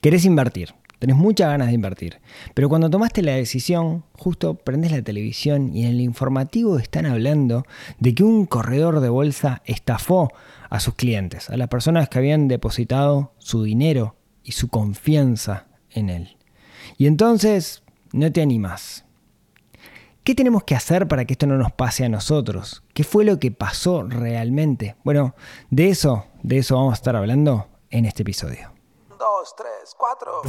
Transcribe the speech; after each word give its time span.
Querés 0.00 0.24
invertir, 0.24 0.74
tenés 0.98 1.16
muchas 1.16 1.48
ganas 1.48 1.68
de 1.68 1.74
invertir, 1.74 2.20
pero 2.54 2.70
cuando 2.70 2.88
tomaste 2.88 3.20
la 3.20 3.34
decisión, 3.34 4.04
justo 4.14 4.54
prendes 4.54 4.92
la 4.92 5.02
televisión 5.02 5.76
y 5.76 5.84
en 5.84 5.90
el 5.90 6.00
informativo 6.00 6.78
están 6.78 7.04
hablando 7.04 7.66
de 7.98 8.14
que 8.14 8.24
un 8.24 8.46
corredor 8.46 9.00
de 9.00 9.10
bolsa 9.10 9.60
estafó 9.66 10.32
a 10.70 10.80
sus 10.80 10.94
clientes, 10.94 11.50
a 11.50 11.58
las 11.58 11.68
personas 11.68 12.08
que 12.08 12.16
habían 12.16 12.48
depositado 12.48 13.34
su 13.36 13.62
dinero 13.62 14.16
y 14.42 14.52
su 14.52 14.68
confianza 14.68 15.66
en 15.90 16.08
él. 16.08 16.38
Y 16.96 17.06
entonces 17.06 17.82
no 18.12 18.32
te 18.32 18.40
animas. 18.40 19.04
¿Qué 20.24 20.34
tenemos 20.34 20.64
que 20.64 20.76
hacer 20.76 21.08
para 21.08 21.26
que 21.26 21.34
esto 21.34 21.46
no 21.46 21.58
nos 21.58 21.72
pase 21.72 22.06
a 22.06 22.08
nosotros? 22.08 22.84
¿Qué 22.94 23.04
fue 23.04 23.26
lo 23.26 23.38
que 23.38 23.50
pasó 23.50 24.02
realmente? 24.04 24.96
Bueno, 25.04 25.34
de 25.68 25.90
eso, 25.90 26.24
de 26.42 26.56
eso 26.56 26.76
vamos 26.76 26.92
a 26.92 26.94
estar 26.94 27.16
hablando 27.16 27.68
en 27.90 28.06
este 28.06 28.22
episodio. 28.22 28.79
Dos, 29.20 29.54
tres, 29.54 29.94
cuatro. 29.98 30.40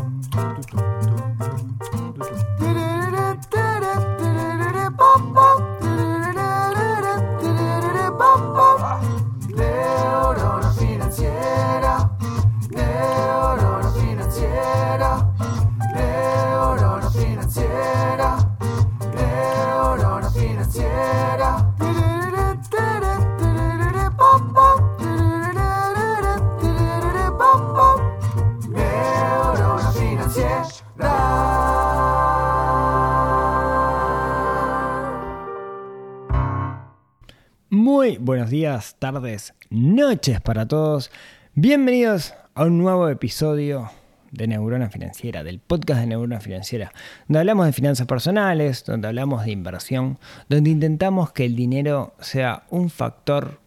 Tardes, 39.14 39.54
noches 39.70 40.40
para 40.40 40.66
todos. 40.66 41.12
Bienvenidos 41.54 42.34
a 42.54 42.64
un 42.64 42.78
nuevo 42.78 43.09
episodio 43.09 43.92
de 44.31 44.48
Neurona 44.48 44.90
Financiera, 44.90 45.44
del 45.44 45.59
podcast 45.59 46.00
de 46.00 46.08
Neurona 46.08 46.40
Financiera, 46.40 46.94
donde 47.28 47.39
hablamos 47.39 47.66
de 47.66 47.73
finanzas 47.73 48.08
personales, 48.08 48.86
donde 48.86 49.09
hablamos 49.09 49.44
de 49.44 49.52
inversión, 49.52 50.17
donde 50.48 50.70
intentamos 50.70 51.34
que 51.34 51.44
el 51.44 51.58
dinero 51.58 52.14
sea 52.22 52.64
un 52.70 52.89
factor 52.89 53.59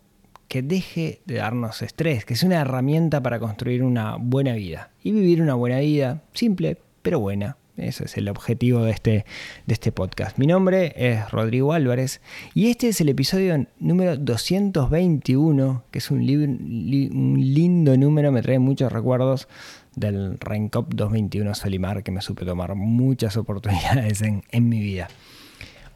que 0.49 0.63
deje 0.63 1.21
de 1.27 1.35
darnos 1.35 1.83
estrés, 1.83 2.25
que 2.25 2.37
sea 2.37 2.47
una 2.47 2.63
herramienta 2.63 3.23
para 3.23 3.39
construir 3.39 3.83
una 3.83 4.17
buena 4.17 4.55
vida 4.55 4.93
y 5.03 5.13
vivir 5.13 5.43
una 5.43 5.55
buena 5.55 5.81
vida, 5.81 6.23
simple 6.33 6.79
pero 7.03 7.21
buena. 7.21 7.59
Ese 7.77 8.05
es 8.05 8.17
el 8.17 8.29
objetivo 8.29 8.85
de 8.85 8.93
este, 8.93 9.25
de 9.67 9.73
este 9.75 9.91
podcast. 9.91 10.39
Mi 10.39 10.47
nombre 10.47 10.93
es 10.97 11.29
Rodrigo 11.33 11.73
Álvarez 11.73 12.21
y 12.55 12.69
este 12.71 12.89
es 12.89 13.01
el 13.01 13.09
episodio 13.09 13.67
número 13.81 14.17
221, 14.17 15.83
que 15.91 15.99
es 15.99 16.09
un, 16.13 16.25
li- 16.25 16.47
li- 16.47 17.09
un 17.13 17.35
lindo 17.41 17.97
número, 17.97 18.31
me 18.31 18.43
trae 18.43 18.61
muchos 18.61 18.93
recuerdos 18.93 19.49
del 19.97 20.39
Rencop 20.39 20.95
221 20.95 21.53
Solimar, 21.57 22.05
que 22.05 22.13
me 22.13 22.21
supe 22.21 22.45
tomar 22.45 22.77
muchas 22.77 23.37
oportunidades 23.37 24.23
en, 24.23 24.45
en 24.53 24.69
mi 24.69 24.79
vida. 24.81 25.09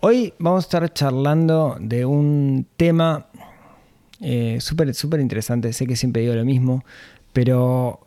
Hoy 0.00 0.34
vamos 0.40 0.64
a 0.64 0.66
estar 0.66 0.92
charlando 0.92 1.76
de 1.80 2.04
un 2.04 2.66
tema 2.76 3.28
eh, 4.20 4.58
súper 4.60 4.92
súper 4.94 5.20
interesante. 5.20 5.72
Sé 5.72 5.86
que 5.86 5.94
siempre 5.94 6.22
digo 6.22 6.34
lo 6.34 6.44
mismo, 6.44 6.84
pero 7.32 8.00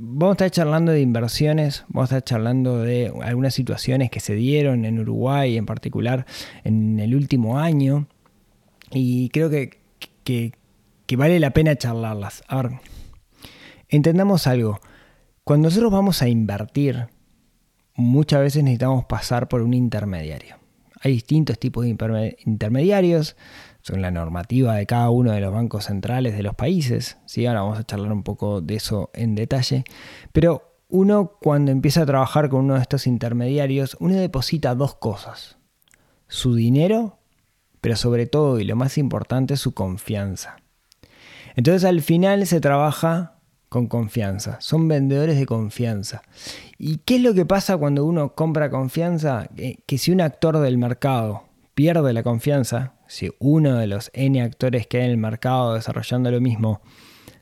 vamos 0.00 0.30
a 0.40 0.46
estar 0.46 0.50
charlando 0.50 0.92
de 0.92 1.00
inversiones, 1.00 1.84
vamos 1.88 2.12
a 2.12 2.18
estar 2.18 2.24
charlando 2.24 2.78
de 2.78 3.12
algunas 3.22 3.52
situaciones 3.52 4.10
que 4.10 4.20
se 4.20 4.34
dieron 4.34 4.84
en 4.84 5.00
Uruguay 5.00 5.56
en 5.56 5.66
particular 5.66 6.24
en 6.62 7.00
el 7.00 7.16
último 7.16 7.58
año 7.58 8.06
y 8.92 9.28
creo 9.30 9.50
que, 9.50 9.80
que, 10.24 10.52
vale 11.16 11.40
la 11.40 11.50
pena 11.50 11.76
charlarlas. 11.76 12.44
A 12.48 12.70
entendamos 13.88 14.46
algo. 14.46 14.80
Cuando 15.42 15.66
nosotros 15.66 15.90
vamos 15.90 16.22
a 16.22 16.28
invertir, 16.28 17.08
muchas 17.94 18.40
veces 18.40 18.62
necesitamos 18.62 19.04
pasar 19.06 19.48
por 19.48 19.62
un 19.62 19.74
intermediario. 19.74 20.56
Hay 21.00 21.12
distintos 21.12 21.58
tipos 21.58 21.84
de 21.84 21.90
interme- 21.90 22.36
intermediarios, 22.44 23.36
son 23.88 24.02
la 24.02 24.10
normativa 24.10 24.74
de 24.74 24.84
cada 24.84 25.08
uno 25.08 25.32
de 25.32 25.40
los 25.40 25.52
bancos 25.52 25.86
centrales 25.86 26.36
de 26.36 26.42
los 26.42 26.54
países. 26.54 27.16
¿sí? 27.24 27.46
Ahora 27.46 27.62
vamos 27.62 27.78
a 27.78 27.84
charlar 27.84 28.12
un 28.12 28.22
poco 28.22 28.60
de 28.60 28.76
eso 28.76 29.10
en 29.14 29.34
detalle. 29.34 29.84
Pero 30.32 30.76
uno 30.88 31.38
cuando 31.40 31.72
empieza 31.72 32.02
a 32.02 32.06
trabajar 32.06 32.50
con 32.50 32.66
uno 32.66 32.74
de 32.74 32.82
estos 32.82 33.06
intermediarios, 33.06 33.96
uno 33.98 34.14
deposita 34.16 34.74
dos 34.74 34.94
cosas. 34.94 35.56
Su 36.28 36.54
dinero, 36.54 37.18
pero 37.80 37.96
sobre 37.96 38.26
todo 38.26 38.60
y 38.60 38.64
lo 38.64 38.76
más 38.76 38.98
importante, 38.98 39.56
su 39.56 39.72
confianza. 39.72 40.56
Entonces 41.56 41.84
al 41.84 42.02
final 42.02 42.46
se 42.46 42.60
trabaja 42.60 43.38
con 43.70 43.86
confianza. 43.86 44.58
Son 44.60 44.86
vendedores 44.86 45.38
de 45.38 45.46
confianza. 45.46 46.22
¿Y 46.76 46.98
qué 46.98 47.16
es 47.16 47.22
lo 47.22 47.32
que 47.32 47.46
pasa 47.46 47.78
cuando 47.78 48.04
uno 48.04 48.34
compra 48.34 48.68
confianza? 48.68 49.48
Que 49.86 49.96
si 49.96 50.12
un 50.12 50.20
actor 50.20 50.58
del 50.58 50.76
mercado 50.76 51.44
pierde 51.74 52.12
la 52.12 52.22
confianza, 52.22 52.97
si 53.08 53.32
uno 53.40 53.76
de 53.76 53.88
los 53.88 54.10
N 54.14 54.40
actores 54.40 54.86
que 54.86 54.98
hay 54.98 55.06
en 55.06 55.10
el 55.10 55.16
mercado 55.16 55.74
desarrollando 55.74 56.30
lo 56.30 56.40
mismo 56.40 56.80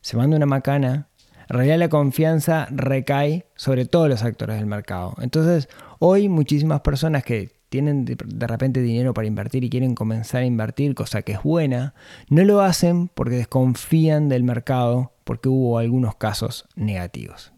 se 0.01 0.17
manda 0.17 0.37
una 0.37 0.47
macana, 0.47 1.09
en 1.49 1.57
realidad 1.57 1.79
la 1.79 1.89
confianza 1.89 2.69
recae 2.71 3.47
sobre 3.57 3.85
todos 3.87 4.09
los 4.09 4.23
actores 4.23 4.57
del 4.57 4.67
mercado. 4.67 5.15
Entonces, 5.21 5.69
hoy 5.99 6.29
muchísimas 6.29 6.81
personas 6.81 7.25
que 7.25 7.51
tienen 7.69 8.05
de, 8.05 8.47
repente 8.47 8.81
dinero 8.81 9.13
para 9.13 9.27
invertir 9.27 9.65
y 9.65 9.71
quieren 9.71 9.95
comenzar 9.95 10.43
a 10.43 10.47
invertir, 10.47 10.95
cosa 10.95 11.23
que 11.23 11.33
es 11.33 11.43
buena, 11.43 11.95
no 12.29 12.45
lo 12.45 12.61
hacen 12.61 13.09
porque 13.09 13.37
desconfían 13.37 14.29
del 14.29 14.45
mercado, 14.45 15.13
porque 15.25 15.49
hubo 15.49 15.79
algunos 15.79 16.15
casos 16.15 16.67
negativos. 16.77 17.53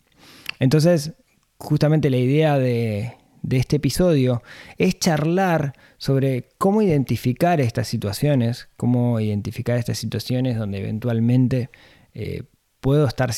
Entonces, 0.59 1.13
justamente 1.59 2.11
la 2.11 2.17
idea 2.17 2.59
de, 2.59 3.17
de 3.49 3.57
este 3.57 3.77
episodio 3.77 4.43
es 4.77 4.99
charlar 4.99 5.73
sobre 5.97 6.51
cómo 6.59 6.83
identificar 6.83 7.61
estas 7.61 7.89
situaciones, 7.89 8.69
cómo 8.77 9.19
identificar 9.21 9.79
estas 9.79 9.99
situaciones 9.99 10.59
donde 10.59 10.79
eventualmente 10.79 11.71
eh, 12.15 12.43
puedo 12.81 13.07
estar 13.07 13.31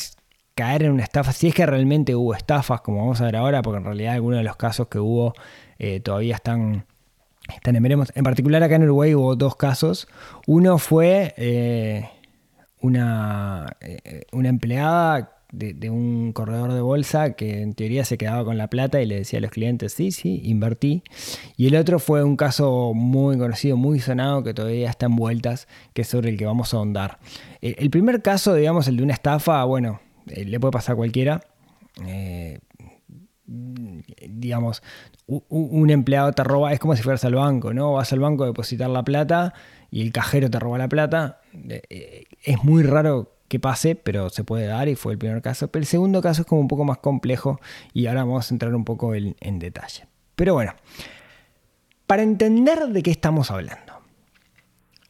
caer 0.53 0.83
en 0.83 0.91
una 0.91 1.03
estafa, 1.03 1.31
si 1.31 1.47
es 1.47 1.55
que 1.55 1.65
realmente 1.65 2.13
hubo 2.13 2.35
estafas, 2.35 2.81
como 2.81 2.99
vamos 2.99 3.21
a 3.21 3.25
ver 3.25 3.37
ahora, 3.37 3.61
porque 3.61 3.77
en 3.77 3.85
realidad 3.85 4.13
algunos 4.13 4.39
de 4.39 4.43
los 4.43 4.57
casos 4.57 4.87
que 4.89 4.99
hubo 4.99 5.33
eh, 5.79 6.01
todavía 6.01 6.35
están, 6.35 6.85
están 7.55 7.77
en 7.77 7.83
veremos. 7.83 8.11
En 8.13 8.25
particular 8.25 8.61
acá 8.61 8.75
en 8.75 8.83
Uruguay 8.83 9.15
hubo 9.15 9.35
dos 9.37 9.55
casos. 9.55 10.09
Uno 10.45 10.77
fue 10.77 11.33
eh, 11.37 12.09
una, 12.81 13.77
una 14.33 14.49
empleada 14.49 15.40
de, 15.51 15.89
un 15.89 16.31
corredor 16.33 16.73
de 16.73 16.81
bolsa 16.81 17.33
que 17.33 17.61
en 17.61 17.73
teoría 17.73 18.05
se 18.05 18.17
quedaba 18.17 18.45
con 18.45 18.57
la 18.57 18.69
plata 18.69 19.01
y 19.01 19.05
le 19.05 19.17
decía 19.17 19.39
a 19.39 19.41
los 19.41 19.51
clientes, 19.51 19.93
sí, 19.93 20.11
sí, 20.11 20.41
invertí. 20.43 21.03
Y 21.57 21.67
el 21.67 21.75
otro 21.75 21.99
fue 21.99 22.23
un 22.23 22.37
caso 22.37 22.93
muy 22.93 23.37
conocido, 23.37 23.77
muy 23.77 23.99
sonado, 23.99 24.43
que 24.43 24.53
todavía 24.53 24.89
está 24.89 25.07
en 25.07 25.15
vueltas, 25.15 25.67
que 25.93 26.03
es 26.03 26.07
sobre 26.07 26.29
el 26.29 26.37
que 26.37 26.45
vamos 26.45 26.73
a 26.73 26.77
ahondar. 26.77 27.19
Eh, 27.61 27.75
el 27.79 27.89
primer 27.89 28.21
caso, 28.21 28.55
digamos, 28.55 28.87
el 28.87 28.97
de 28.97 29.03
una 29.03 29.13
estafa, 29.13 29.63
bueno, 29.65 29.99
eh, 30.27 30.45
le 30.45 30.59
puede 30.59 30.71
pasar 30.71 30.93
a 30.93 30.95
cualquiera. 30.95 31.41
Eh, 32.05 32.59
digamos, 33.45 34.81
un 35.27 35.89
empleado 35.89 36.31
te 36.31 36.43
roba, 36.43 36.71
es 36.71 36.79
como 36.79 36.95
si 36.95 37.03
fueras 37.03 37.25
al 37.25 37.35
banco, 37.35 37.73
¿no? 37.73 37.93
Vas 37.93 38.13
al 38.13 38.19
banco 38.19 38.43
a 38.43 38.47
depositar 38.47 38.89
la 38.89 39.03
plata 39.03 39.53
y 39.89 40.01
el 40.01 40.13
cajero 40.13 40.49
te 40.49 40.57
roba 40.57 40.77
la 40.77 40.87
plata. 40.87 41.41
Es 41.49 42.63
muy 42.63 42.83
raro 42.83 43.40
que 43.51 43.59
pase, 43.59 43.95
pero 43.95 44.29
se 44.29 44.45
puede 44.45 44.65
dar 44.65 44.87
y 44.87 44.95
fue 44.95 45.11
el 45.11 45.19
primer 45.19 45.41
caso. 45.41 45.67
Pero 45.67 45.81
el 45.81 45.85
segundo 45.85 46.21
caso 46.21 46.43
es 46.43 46.47
como 46.47 46.61
un 46.61 46.69
poco 46.69 46.85
más 46.85 46.99
complejo 46.99 47.59
y 47.93 48.07
ahora 48.07 48.23
vamos 48.23 48.49
a 48.49 48.55
entrar 48.55 48.73
un 48.73 48.85
poco 48.85 49.13
en, 49.13 49.59
detalle. 49.59 50.07
Pero 50.37 50.53
bueno, 50.53 50.73
para 52.07 52.23
entender 52.23 52.87
de 52.87 53.03
qué 53.03 53.11
estamos 53.11 53.51
hablando. 53.51 53.99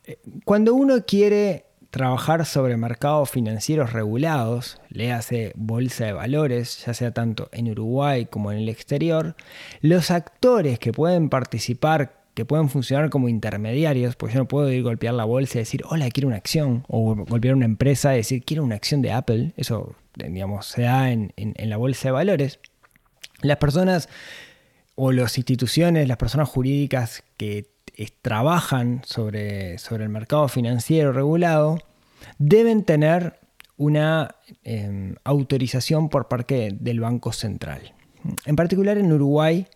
eh, 0.05 0.17
Cuando 0.43 0.73
uno 0.73 1.05
quiere 1.05 1.67
trabajar 1.91 2.47
sobre 2.47 2.77
mercados 2.77 3.29
financieros 3.29 3.93
regulados, 3.93 4.81
le 4.89 5.11
hace 5.11 5.51
bolsa 5.55 6.05
de 6.05 6.13
valores, 6.13 6.83
ya 6.83 6.95
sea 6.95 7.11
tanto 7.13 7.47
en 7.51 7.69
Uruguay 7.69 8.25
como 8.25 8.51
en 8.51 8.57
el 8.57 8.69
exterior, 8.69 9.35
los 9.81 10.09
actores 10.09 10.79
que 10.79 10.93
pueden 10.93 11.29
participar, 11.29 12.20
que 12.33 12.45
pueden 12.45 12.69
funcionar 12.69 13.09
como 13.09 13.29
intermediarios, 13.29 14.15
pues 14.15 14.33
yo 14.33 14.39
no 14.39 14.47
puedo 14.47 14.71
ir 14.71 14.81
a 14.81 14.83
golpear 14.83 15.13
la 15.13 15.25
bolsa 15.25 15.57
y 15.57 15.61
decir, 15.61 15.83
hola, 15.89 16.09
quiero 16.09 16.27
una 16.27 16.37
acción, 16.37 16.85
o 16.87 17.15
golpear 17.15 17.55
una 17.55 17.65
empresa 17.65 18.13
y 18.13 18.17
decir, 18.17 18.43
quiero 18.43 18.63
una 18.63 18.75
acción 18.75 19.01
de 19.01 19.11
Apple, 19.11 19.53
eso, 19.57 19.95
digamos, 20.15 20.65
se 20.67 20.83
da 20.83 21.11
en, 21.11 21.33
en, 21.35 21.69
la 21.69 21.77
bolsa 21.77 22.07
de 22.07 22.11
valores. 22.11 22.59
Las 23.41 23.57
personas 23.57 24.07
o 24.95 25.11
las 25.11 25.37
instituciones, 25.37 26.07
las 26.07 26.17
personas 26.17 26.47
jurídicas 26.47 27.23
que 27.37 27.71
trabajan 28.21 29.01
sobre, 29.05 29.77
sobre 29.77 30.03
el 30.03 30.09
mercado 30.09 30.47
financiero 30.47 31.11
regulado, 31.11 31.79
deben 32.37 32.83
tener 32.83 33.39
una 33.77 34.35
eh, 34.63 35.15
autorización 35.23 36.09
por 36.09 36.27
parte 36.27 36.77
del 36.79 36.99
Banco 36.99 37.31
Central. 37.31 37.93
En 38.45 38.55
particular 38.55 38.97
en 38.97 39.11
Uruguay, 39.11 39.67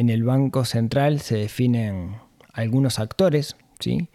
en 0.00 0.08
el 0.08 0.24
Banco 0.24 0.64
Central 0.64 1.20
se 1.20 1.36
definen 1.36 2.16
algunos 2.54 2.98
actores. 2.98 3.54
¿sí? 3.80 4.08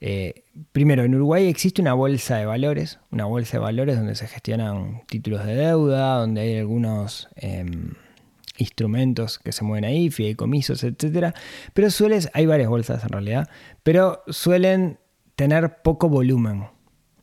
Eh, 0.00 0.42
primero, 0.72 1.04
en 1.04 1.14
Uruguay 1.14 1.46
existe 1.46 1.80
una 1.80 1.94
bolsa 1.94 2.38
de 2.38 2.44
valores, 2.44 2.98
una 3.12 3.24
bolsa 3.24 3.58
de 3.58 3.62
valores 3.62 3.96
donde 3.96 4.16
se 4.16 4.26
gestionan 4.26 5.02
títulos 5.06 5.46
de 5.46 5.54
deuda, 5.54 6.16
donde 6.16 6.40
hay 6.40 6.58
algunos 6.58 7.28
em, 7.36 7.92
instrumentos 8.56 9.38
que 9.38 9.52
se 9.52 9.62
mueven 9.62 9.84
ahí, 9.84 10.10
fideicomisos, 10.10 10.82
etc. 10.82 11.32
Pero 11.72 11.88
sueles, 11.92 12.28
hay 12.34 12.46
varias 12.46 12.68
bolsas 12.68 13.04
en 13.04 13.10
realidad, 13.10 13.48
pero 13.84 14.24
suelen 14.26 14.98
tener 15.36 15.82
poco 15.84 16.08
volumen. 16.08 16.64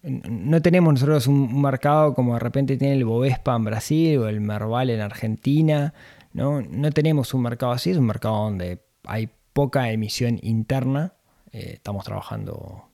No 0.04 0.62
tenemos 0.62 0.94
nosotros 0.94 1.28
un 1.28 1.62
mercado 1.62 2.14
como 2.14 2.36
de 2.36 2.40
repente 2.40 2.78
tiene 2.78 2.96
el 2.96 3.04
Bovespa 3.04 3.58
en 3.58 3.66
Brasil 3.66 4.20
o 4.20 4.30
el 4.30 4.40
Merval 4.40 4.90
en 4.90 5.02
Argentina. 5.02 5.94
¿No? 6.36 6.62
no 6.62 6.92
tenemos 6.92 7.34
un 7.34 7.42
mercado 7.42 7.72
así, 7.72 7.92
es 7.92 7.98
un 7.98 8.06
mercado 8.06 8.36
donde 8.36 8.84
hay 9.06 9.30
poca 9.54 9.90
emisión 9.90 10.38
interna. 10.44 11.14
Eh, 11.54 11.72
estamos 11.76 12.04
trabajando 12.04 12.90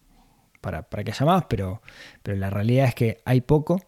para, 0.61 0.83
que 0.83 1.11
haya 1.11 1.25
más, 1.25 1.45
pero, 1.49 1.81
pero 2.21 2.37
la 2.37 2.51
realidad 2.51 2.85
es 2.85 2.95
que 2.95 3.21
hay 3.25 3.41
poco. 3.41 3.81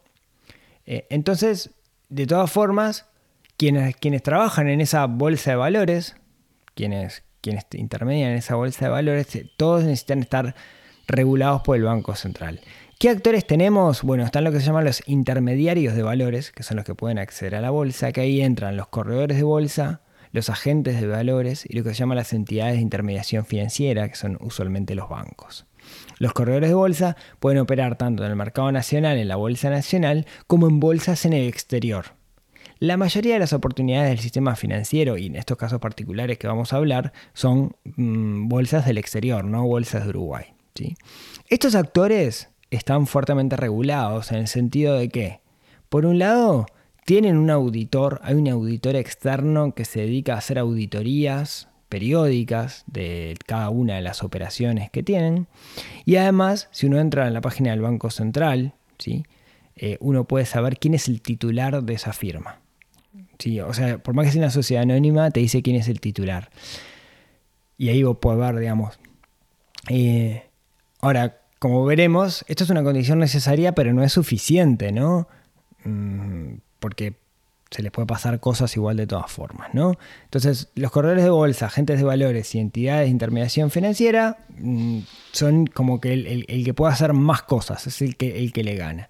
Eh, 0.88 1.06
entonces, 1.12 1.70
de 2.10 2.26
todas 2.26 2.52
formas, 2.52 3.06
quienes, 3.56 3.96
quienes 3.96 4.24
trabajan 4.24 4.68
en 4.70 4.82
esa 4.82 5.06
bolsa 5.06 5.52
de 5.52 5.58
valores, 5.58 6.16
quienes, 6.74 7.24
quienes 7.40 7.68
intermedian 7.74 8.32
en 8.32 8.38
esa 8.38 8.56
bolsa 8.56 8.86
de 8.86 8.92
valores, 8.92 9.36
eh, 9.36 9.52
todos 9.56 9.84
necesitan 9.84 10.20
estar 10.20 10.56
regulados 11.08 11.62
por 11.62 11.78
el 11.78 11.84
Banco 11.84 12.16
Central. 12.16 12.62
¿Qué 13.00 13.10
actores 13.10 13.46
tenemos? 13.46 14.02
Bueno, 14.04 14.24
están 14.24 14.44
lo 14.44 14.52
que 14.52 14.60
se 14.60 14.66
llaman 14.66 14.86
los 14.86 15.04
intermediarios 15.08 15.96
de 15.96 16.04
valores, 16.04 16.52
que 16.52 16.64
son 16.64 16.78
los 16.78 16.86
que 16.86 16.96
pueden 16.96 17.20
acceder 17.20 17.56
a 17.56 17.62
la 17.62 17.70
bolsa, 17.70 18.12
que 18.12 18.22
ahí 18.22 18.42
entran 18.42 18.78
los 18.78 18.88
corredores 18.88 19.36
de 19.38 19.44
bolsa, 19.44 20.02
los 20.32 20.50
agentes 20.50 21.02
de 21.02 21.08
valores 21.08 21.66
y 21.68 21.76
lo 21.76 21.84
que 21.84 21.90
se 21.90 21.96
llama 21.96 22.16
las 22.16 22.34
entidades 22.34 22.76
de 22.76 22.82
intermediación 22.82 23.46
financiera, 23.46 24.08
que 24.08 24.16
son 24.16 24.38
usualmente 24.42 24.96
los 24.96 25.10
bancos. 25.10 25.66
Los 26.18 26.34
corredores 26.34 26.70
de 26.70 26.76
bolsa 26.76 27.18
pueden 27.40 27.60
operar 27.60 27.98
tanto 27.98 28.24
en 28.24 28.32
el 28.32 28.36
mercado 28.38 28.72
nacional, 28.72 29.18
en 29.18 29.28
la 29.28 29.36
bolsa 29.36 29.70
nacional, 29.70 30.26
como 30.48 30.68
en 30.68 30.80
bolsas 30.80 31.26
en 31.26 31.34
el 31.34 31.48
exterior. 31.48 32.06
La 32.80 32.98
mayoría 32.98 33.34
de 33.34 33.40
las 33.40 33.54
oportunidades 33.54 34.10
del 34.10 34.20
sistema 34.20 34.56
financiero, 34.56 35.18
y 35.18 35.28
en 35.28 35.36
estos 35.36 35.58
casos 35.58 35.80
particulares 35.80 36.38
que 36.38 36.48
vamos 36.48 36.74
a 36.74 36.78
hablar, 36.78 37.14
son 37.34 37.76
mm, 37.96 38.48
bolsas 38.48 38.86
del 38.86 38.98
exterior, 38.98 39.46
no 39.46 39.66
bolsas 39.66 40.04
de 40.04 40.10
Uruguay. 40.10 40.46
Estos 41.48 41.76
actores 41.76 42.50
están 42.72 43.08
fuertemente 43.08 43.56
regulados 43.56 44.32
en 44.32 44.40
el 44.40 44.48
sentido 44.48 44.96
de 44.96 45.10
que, 45.10 45.40
por 45.90 46.06
un 46.06 46.20
lado, 46.20 46.66
tienen 47.06 47.38
un 47.38 47.50
auditor, 47.50 48.20
hay 48.24 48.36
un 48.36 48.48
auditor 48.48 48.96
externo 48.96 49.74
que 49.76 49.86
se 49.86 50.02
dedica 50.02 50.34
a 50.34 50.38
hacer 50.38 50.58
auditorías 50.58 51.70
periódicas 51.90 52.84
de 52.88 53.38
cada 53.46 53.70
una 53.70 53.96
de 53.96 54.02
las 54.02 54.24
operaciones 54.24 54.90
que 54.90 55.04
tienen. 55.04 55.48
Y 56.06 56.16
además, 56.16 56.68
si 56.72 56.88
uno 56.88 57.00
entra 57.00 57.28
en 57.28 57.36
la 57.36 57.42
página 57.42 57.70
del 57.70 57.82
Banco 57.82 58.10
Central, 58.10 58.74
¿sí? 58.98 59.24
Eh, 59.76 59.98
uno 60.00 60.26
puede 60.26 60.46
saber 60.46 60.78
quién 60.78 60.94
es 60.94 61.08
el 61.08 61.22
titular 61.22 61.84
de 61.84 61.94
esa 61.94 62.14
firma. 62.14 62.60
¿sí? 63.38 63.60
O 63.60 63.74
sea, 63.74 63.98
por 63.98 64.14
más 64.14 64.26
que 64.26 64.32
sea 64.32 64.42
una 64.42 64.50
sociedad 64.50 64.84
anónima, 64.84 65.30
te 65.32 65.40
dice 65.40 65.62
quién 65.62 65.76
es 65.76 65.88
el 65.88 66.00
titular. 66.00 66.50
Y 67.78 67.90
ahí 67.90 68.04
vos 68.04 68.18
podés 68.18 68.40
ver, 68.40 68.60
digamos. 68.60 69.00
Eh, 69.90 70.44
ahora, 71.04 71.42
como 71.60 71.84
veremos, 71.86 72.46
esto 72.48 72.64
es 72.64 72.70
una 72.70 72.82
condición 72.82 73.20
necesaria, 73.20 73.74
pero 73.74 73.94
no 73.94 74.04
es 74.04 74.14
suficiente, 74.14 74.92
¿no? 74.94 75.28
Mm, 75.84 76.56
porque 76.80 77.16
se 77.72 77.84
les 77.84 77.92
puede 77.92 78.06
pasar 78.06 78.40
cosas 78.40 78.76
igual 78.78 78.96
de 78.96 79.06
todas 79.06 79.30
formas, 79.30 79.74
¿no? 79.74 79.96
Entonces, 80.24 80.70
los 80.76 80.92
corredores 80.92 81.24
de 81.26 81.30
bolsa, 81.30 81.66
agentes 81.66 81.98
de 81.98 82.06
valores 82.06 82.56
y 82.56 82.60
entidades 82.60 83.08
de 83.08 83.12
intermediación 83.12 83.70
financiera 83.70 84.38
mm, 84.58 85.00
son 85.34 85.68
como 85.68 86.00
que 86.00 86.14
el, 86.14 86.64
que 86.64 86.74
puede 86.74 86.94
hacer 86.94 87.12
más 87.12 87.42
cosas, 87.42 87.86
es 87.86 88.02
el 88.02 88.16
que, 88.16 88.40
el 88.40 88.54
que 88.54 88.64
le 88.64 88.76
gana. 88.76 89.10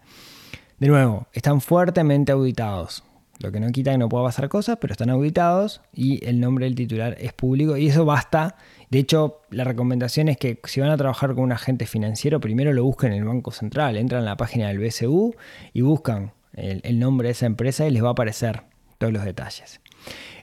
De 0.79 0.87
nuevo, 0.87 1.27
están 1.31 1.61
fuertemente 1.61 2.31
auditados. 2.31 3.03
Lo 3.43 3.51
que 3.51 3.59
no 3.59 3.69
quita 3.73 3.91
que 3.91 3.97
no 3.97 4.07
pueda 4.07 4.23
pasar 4.23 4.47
cosas, 4.47 4.77
pero 4.79 4.93
están 4.93 5.09
auditados 5.09 5.81
y 5.93 6.25
el 6.25 6.39
nombre 6.39 6.63
del 6.63 6.75
titular 6.75 7.17
es 7.19 7.33
público 7.33 7.75
y 7.75 7.89
eso 7.89 8.05
basta. 8.05 8.55
De 8.89 8.99
hecho, 8.99 9.41
la 9.49 9.65
recomendación 9.65 10.29
es 10.29 10.37
que 10.37 10.61
si 10.63 10.79
van 10.79 10.91
a 10.91 10.95
trabajar 10.95 11.35
con 11.35 11.43
un 11.43 11.51
agente 11.51 11.85
financiero, 11.85 12.39
primero 12.39 12.71
lo 12.71 12.85
busquen 12.85 13.11
en 13.11 13.19
el 13.19 13.25
Banco 13.25 13.51
Central, 13.51 13.97
entran 13.97 14.21
a 14.21 14.25
la 14.25 14.37
página 14.37 14.69
del 14.69 14.79
BCU 14.79 15.35
y 15.73 15.81
buscan 15.81 16.31
el, 16.53 16.97
nombre 16.99 17.27
de 17.27 17.31
esa 17.33 17.45
empresa 17.45 17.85
y 17.85 17.91
les 17.91 18.01
va 18.01 18.07
a 18.07 18.11
aparecer 18.11 18.61
todos 18.97 19.11
los 19.11 19.25
detalles. 19.25 19.81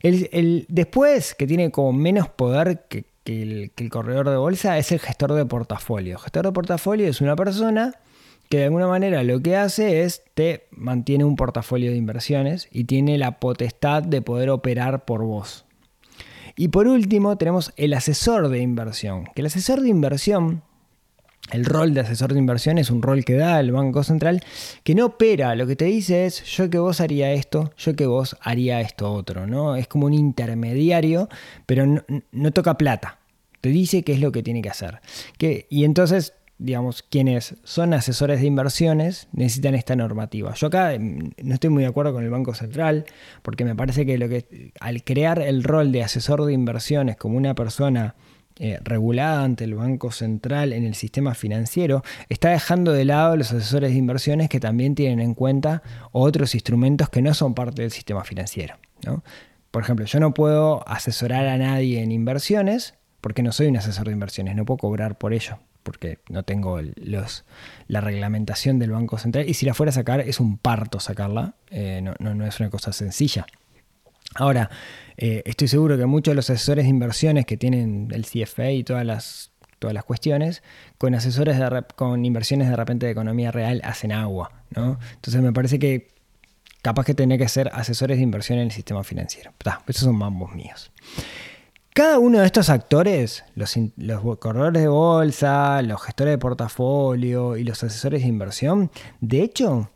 El, 0.02 0.66
después, 0.68 1.34
que 1.34 1.46
tiene 1.46 1.70
como 1.70 1.94
menos 1.94 2.28
poder 2.28 2.84
que, 2.86 3.06
el, 3.24 3.70
que 3.74 3.82
el 3.82 3.88
corredor 3.88 4.28
de 4.28 4.36
bolsa, 4.36 4.76
es 4.76 4.92
el 4.92 5.00
gestor 5.00 5.32
de 5.32 5.46
portafolio. 5.46 6.16
El 6.16 6.20
gestor 6.20 6.44
de 6.44 6.52
portafolio 6.52 7.08
es 7.08 7.22
una 7.22 7.34
persona 7.34 7.94
que 8.50 8.58
de 8.58 8.64
alguna 8.64 8.88
manera 8.88 9.22
lo 9.22 9.40
que 9.40 9.56
hace 9.56 10.02
es 10.02 10.24
te 10.34 10.66
mantiene 10.72 11.24
un 11.24 11.36
portafolio 11.36 11.92
de 11.92 11.96
inversiones 11.96 12.68
y 12.72 12.84
tiene 12.84 13.16
la 13.16 13.38
potestad 13.38 14.02
de 14.02 14.22
poder 14.22 14.50
operar 14.50 15.04
por 15.04 15.22
vos. 15.22 15.64
Y 16.56 16.68
por 16.68 16.88
último 16.88 17.38
tenemos 17.38 17.72
el 17.76 17.94
asesor 17.94 18.48
de 18.48 18.58
inversión, 18.58 19.26
que 19.36 19.42
el 19.42 19.46
asesor 19.46 19.80
de 19.80 19.88
inversión, 19.88 20.64
el 21.52 21.64
rol 21.64 21.94
de 21.94 22.00
asesor 22.00 22.32
de 22.32 22.40
inversión 22.40 22.78
es 22.78 22.90
un 22.90 23.02
rol 23.02 23.24
que 23.24 23.34
da 23.34 23.60
el 23.60 23.70
Banco 23.70 24.02
Central, 24.02 24.42
que 24.82 24.96
no 24.96 25.06
opera, 25.06 25.54
lo 25.54 25.68
que 25.68 25.76
te 25.76 25.84
dice 25.84 26.26
es 26.26 26.42
yo 26.44 26.68
que 26.68 26.78
vos 26.78 27.00
haría 27.00 27.32
esto, 27.32 27.72
yo 27.78 27.94
que 27.94 28.06
vos 28.06 28.36
haría 28.40 28.80
esto 28.80 29.12
otro, 29.12 29.46
¿no? 29.46 29.76
Es 29.76 29.86
como 29.86 30.06
un 30.06 30.12
intermediario, 30.12 31.28
pero 31.66 31.86
no, 31.86 32.50
toca 32.50 32.76
plata. 32.76 33.20
Te 33.60 33.68
dice 33.68 34.02
qué 34.02 34.12
es 34.14 34.20
lo 34.20 34.32
que 34.32 34.42
tiene 34.42 34.62
que 34.62 34.70
hacer. 34.70 35.00
Que, 35.38 35.66
y 35.68 35.84
entonces 35.84 36.32
digamos, 36.60 37.02
quienes 37.02 37.56
son 37.64 37.94
asesores 37.94 38.40
de 38.40 38.46
inversiones 38.46 39.28
necesitan 39.32 39.74
esta 39.74 39.96
normativa. 39.96 40.52
Yo 40.54 40.66
acá 40.66 40.92
mm, 40.98 41.30
no 41.42 41.54
estoy 41.54 41.70
muy 41.70 41.82
de 41.82 41.88
acuerdo 41.88 42.12
con 42.12 42.22
el 42.22 42.30
Banco 42.30 42.54
Central, 42.54 43.06
porque 43.42 43.64
me 43.64 43.74
parece 43.74 44.04
que, 44.04 44.18
lo 44.18 44.28
que 44.28 44.72
al 44.78 45.02
crear 45.02 45.40
el 45.40 45.64
rol 45.64 45.90
de 45.90 46.04
asesor 46.04 46.44
de 46.44 46.52
inversiones 46.52 47.16
como 47.16 47.38
una 47.38 47.54
persona 47.54 48.14
eh, 48.58 48.78
regulada 48.84 49.42
ante 49.42 49.64
el 49.64 49.74
Banco 49.74 50.12
Central 50.12 50.74
en 50.74 50.84
el 50.84 50.94
sistema 50.94 51.34
financiero, 51.34 52.02
está 52.28 52.50
dejando 52.50 52.92
de 52.92 53.06
lado 53.06 53.36
los 53.36 53.52
asesores 53.52 53.92
de 53.92 53.96
inversiones 53.96 54.50
que 54.50 54.60
también 54.60 54.94
tienen 54.94 55.20
en 55.20 55.32
cuenta 55.32 55.82
otros 56.12 56.54
instrumentos 56.54 57.08
que 57.08 57.22
no 57.22 57.32
son 57.32 57.54
parte 57.54 57.80
del 57.80 57.90
sistema 57.90 58.22
financiero. 58.22 58.76
Por 59.70 59.82
ejemplo, 59.82 60.04
yo 60.04 60.20
no 60.20 60.34
puedo 60.34 60.86
asesorar 60.86 61.46
a 61.46 61.56
nadie 61.56 62.02
en 62.02 62.12
inversiones 62.12 62.94
porque 63.22 63.42
no 63.42 63.50
soy 63.52 63.68
un 63.68 63.78
asesor 63.78 64.08
de 64.08 64.12
inversiones, 64.12 64.56
no 64.56 64.66
puedo 64.66 64.76
cobrar 64.76 65.16
por 65.16 65.32
ello 65.32 65.58
porque 65.82 66.18
no 66.28 66.42
tengo 66.42 66.80
los, 66.96 67.44
la 67.88 68.00
reglamentación 68.00 68.78
del 68.78 68.90
Banco 68.90 69.18
Central. 69.18 69.48
Y 69.48 69.54
si 69.54 69.66
la 69.66 69.74
fuera 69.74 69.90
a 69.90 69.92
sacar, 69.92 70.20
es 70.20 70.40
un 70.40 70.58
parto 70.58 71.00
sacarla, 71.00 71.54
eh, 71.70 72.02
no, 72.02 72.46
es 72.46 72.60
una 72.60 72.70
cosa 72.70 72.92
sencilla. 72.92 73.46
Ahora, 74.34 74.70
eh, 75.16 75.42
estoy 75.44 75.68
seguro 75.68 75.98
que 75.98 76.06
muchos 76.06 76.32
de 76.32 76.36
los 76.36 76.50
asesores 76.50 76.84
de 76.84 76.90
inversiones 76.90 77.46
que 77.46 77.56
tienen 77.56 78.08
el 78.12 78.24
CFA 78.26 78.70
y 78.70 78.84
todas 78.84 79.04
las, 79.04 79.52
todas 79.78 79.94
las 79.94 80.04
cuestiones, 80.04 80.62
con 80.98 81.14
asesores 81.14 81.58
de, 81.58 81.84
con 81.96 82.24
inversiones 82.24 82.68
de 82.68 82.76
repente 82.76 83.06
de 83.06 83.12
economía 83.12 83.50
real 83.50 83.80
hacen 83.84 84.12
agua. 84.12 84.52
¿no? 84.70 84.98
Entonces 85.14 85.42
me 85.42 85.52
parece 85.52 85.78
que 85.78 86.08
capaz 86.82 87.04
que 87.04 87.14
tenía 87.14 87.38
que 87.38 87.48
ser 87.48 87.70
asesores 87.72 88.18
de 88.18 88.22
inversión 88.22 88.58
en 88.58 88.66
el 88.66 88.72
sistema 88.72 89.04
financiero. 89.04 89.52
esos 89.86 90.04
son 90.04 90.16
mambos 90.16 90.54
míos. 90.54 90.92
Cada 92.00 92.18
uno 92.18 92.40
de 92.40 92.46
estos 92.46 92.70
actores, 92.70 93.44
los, 93.54 93.76
corredores 94.38 94.80
de 94.80 94.88
bolsa, 94.88 95.82
los 95.82 96.00
gestores 96.00 96.32
de 96.32 96.38
portafolio 96.38 97.58
y 97.58 97.62
los 97.62 97.84
asesores 97.84 98.22
de 98.22 98.28
inversión, 98.28 98.90
de 99.20 99.42
hecho, 99.42 99.90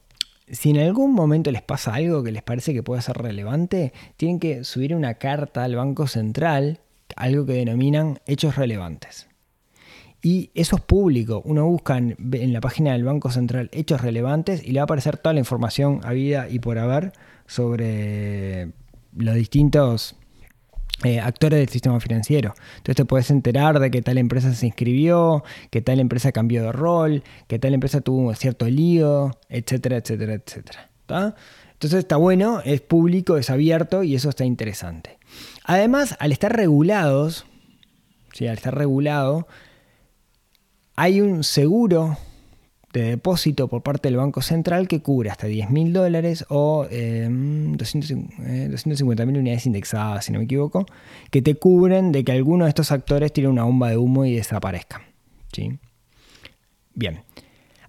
si 0.47 0.69
en 0.69 0.81
algún 0.81 1.15
momento 1.15 1.51
les 1.51 1.63
pasa 1.63 1.95
algo 1.95 2.23
que 2.23 2.31
les 2.31 2.43
parece 2.43 2.75
que 2.75 2.83
puede 2.83 3.01
ser 3.01 3.17
relevante, 3.17 3.95
tienen 4.19 4.39
que 4.39 4.65
subir 4.65 4.95
una 4.95 5.15
carta 5.15 5.65
al 5.65 5.77
Banco 5.77 6.07
Central, 6.07 6.81
algo 7.17 7.47
que 7.47 7.55
denominan 7.55 8.19
hechos 8.27 8.57
relevantes. 8.57 9.27
Y 10.21 10.51
eso 10.53 10.77
es 10.77 10.83
público. 10.83 11.41
Uno 11.47 11.65
busca 11.65 11.97
en, 11.97 12.53
la 12.53 12.61
página 12.61 12.93
del 12.93 13.05
Banco 13.05 13.31
Central 13.31 13.71
hechos 13.73 14.03
relevantes 14.03 14.63
y 14.63 14.73
le 14.73 14.81
va 14.81 14.83
a 14.83 14.85
aparecer 14.85 15.17
toda 15.17 15.33
la 15.33 15.41
información 15.41 16.03
habida 16.05 16.51
y 16.51 16.59
por 16.59 16.77
haber 16.77 17.15
sobre 17.47 18.73
los 19.17 19.35
distintos 19.37 20.17
eh, 21.03 21.21
actores 21.21 21.59
del 21.59 21.69
sistema 21.69 21.99
financiero. 21.99 22.55
Entonces 22.77 22.97
te 22.97 23.05
puedes 23.05 23.31
enterar 23.31 23.81
de 23.81 23.91
que 23.91 24.01
tal 24.01 24.17
empresa 24.17 24.55
se 24.55 24.67
inscribió, 24.67 25.43
que 25.71 25.83
tal 25.83 25.99
empresa 25.99 26.31
cambió 26.31 26.63
de 26.63 26.73
rol, 26.73 27.25
que 27.49 27.59
tal 27.59 27.75
empresa 27.75 28.01
tuvo 28.01 28.33
cierto 28.35 28.69
lío, 28.69 29.33
etcétera, 29.49 29.97
etcétera, 29.97 30.35
etcétera. 30.35 30.91
Entonces 31.73 31.99
está 31.99 32.17
bueno, 32.17 32.63
es 32.65 32.81
público, 32.81 33.37
es 33.37 33.51
abierto 33.51 34.03
y 34.05 34.15
eso 34.15 34.29
está 34.29 34.45
interesante. 34.45 35.19
Además, 35.65 36.17
al 36.21 36.33
estar 36.33 36.55
regulados, 36.55 37.45
¿sí? 38.33 38.47
al 38.47 38.57
estar 38.57 38.75
regulado, 38.75 39.49
hay 40.97 41.21
un 41.21 41.43
seguro 41.43 42.17
de 42.95 43.03
depósito 43.03 43.67
por 43.67 43.83
parte 43.83 44.09
del 44.09 44.17
Banco 44.17 44.41
Central 44.41 44.87
que 44.87 45.03
cubre 45.03 45.29
hasta 45.29 45.49
10 45.49 45.71
mil 45.71 45.93
dólares 45.93 46.47
o 46.49 46.87
eh, 46.91 47.29
250 47.29 49.27
mil 49.27 49.37
unidades 49.37 49.67
indexadas, 49.67 50.25
si 50.25 50.33
no 50.33 50.39
me 50.39 50.45
equivoco, 50.45 50.87
que 51.31 51.43
te 51.43 51.57
cubren 51.57 52.13
de 52.13 52.25
que 52.25 52.33
alguno 52.33 52.65
de 52.65 52.69
estos 52.69 52.93
actores 52.93 53.33
tire 53.33 53.49
una 53.49 53.65
bomba 53.65 53.91
de 53.91 53.97
humo 53.97 54.25
y 54.25 54.37
desaparezca. 54.37 55.03
¿sí? 55.53 55.79
Bien. 56.95 57.23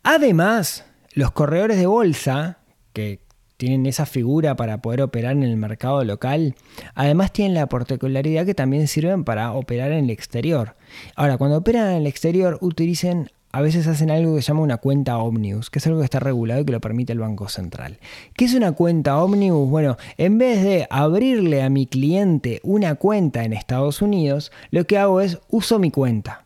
Además, 0.01 0.85
los 1.13 1.31
corredores 1.31 1.77
de 1.77 1.85
bolsa, 1.85 2.57
que 2.91 3.19
tienen 3.57 3.85
esa 3.85 4.07
figura 4.07 4.55
para 4.55 4.81
poder 4.81 5.01
operar 5.03 5.33
en 5.33 5.43
el 5.43 5.55
mercado 5.55 6.03
local, 6.03 6.55
además 6.95 7.31
tienen 7.31 7.53
la 7.53 7.67
particularidad 7.67 8.45
que 8.45 8.55
también 8.55 8.87
sirven 8.87 9.23
para 9.23 9.51
operar 9.53 9.91
en 9.91 10.05
el 10.05 10.09
exterior. 10.09 10.75
Ahora, 11.15 11.37
cuando 11.37 11.57
operan 11.57 11.91
en 11.91 11.97
el 11.97 12.07
exterior, 12.07 12.57
utilicen 12.61 13.29
a 13.55 13.61
veces 13.61 13.87
hacen 13.87 14.11
algo 14.11 14.35
que 14.35 14.41
se 14.41 14.49
llama 14.49 14.63
una 14.63 14.79
cuenta 14.79 15.17
Omnibus, 15.17 15.69
que 15.69 15.79
es 15.79 15.87
algo 15.87 15.99
que 15.99 16.03
está 16.03 16.19
regulado 16.19 16.59
y 16.59 16.65
que 16.65 16.73
lo 16.73 16.81
permite 16.81 17.13
el 17.13 17.19
Banco 17.19 17.47
Central. 17.47 17.99
¿Qué 18.33 18.43
es 18.43 18.53
una 18.53 18.73
cuenta 18.73 19.23
Omnibus? 19.23 19.69
Bueno, 19.69 19.95
en 20.17 20.37
vez 20.37 20.61
de 20.61 20.87
abrirle 20.89 21.63
a 21.63 21.69
mi 21.69 21.87
cliente 21.87 22.59
una 22.63 22.95
cuenta 22.95 23.45
en 23.45 23.53
Estados 23.53 24.01
Unidos, 24.01 24.51
lo 24.71 24.85
que 24.85 24.97
hago 24.97 25.21
es 25.21 25.39
uso 25.47 25.79
mi 25.79 25.89
cuenta. 25.89 26.43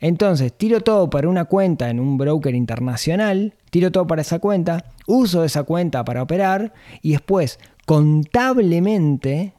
Entonces, 0.00 0.52
tiro 0.52 0.80
todo 0.80 1.08
para 1.10 1.28
una 1.28 1.44
cuenta 1.44 1.90
en 1.90 2.00
un 2.00 2.18
broker 2.18 2.56
internacional, 2.56 3.54
tiro 3.70 3.92
todo 3.92 4.08
para 4.08 4.22
esa 4.22 4.40
cuenta, 4.40 4.86
uso 5.06 5.44
esa 5.44 5.62
cuenta 5.62 6.04
para 6.04 6.24
operar 6.24 6.72
y 7.02 7.12
después, 7.12 7.60
contablemente, 7.86 9.52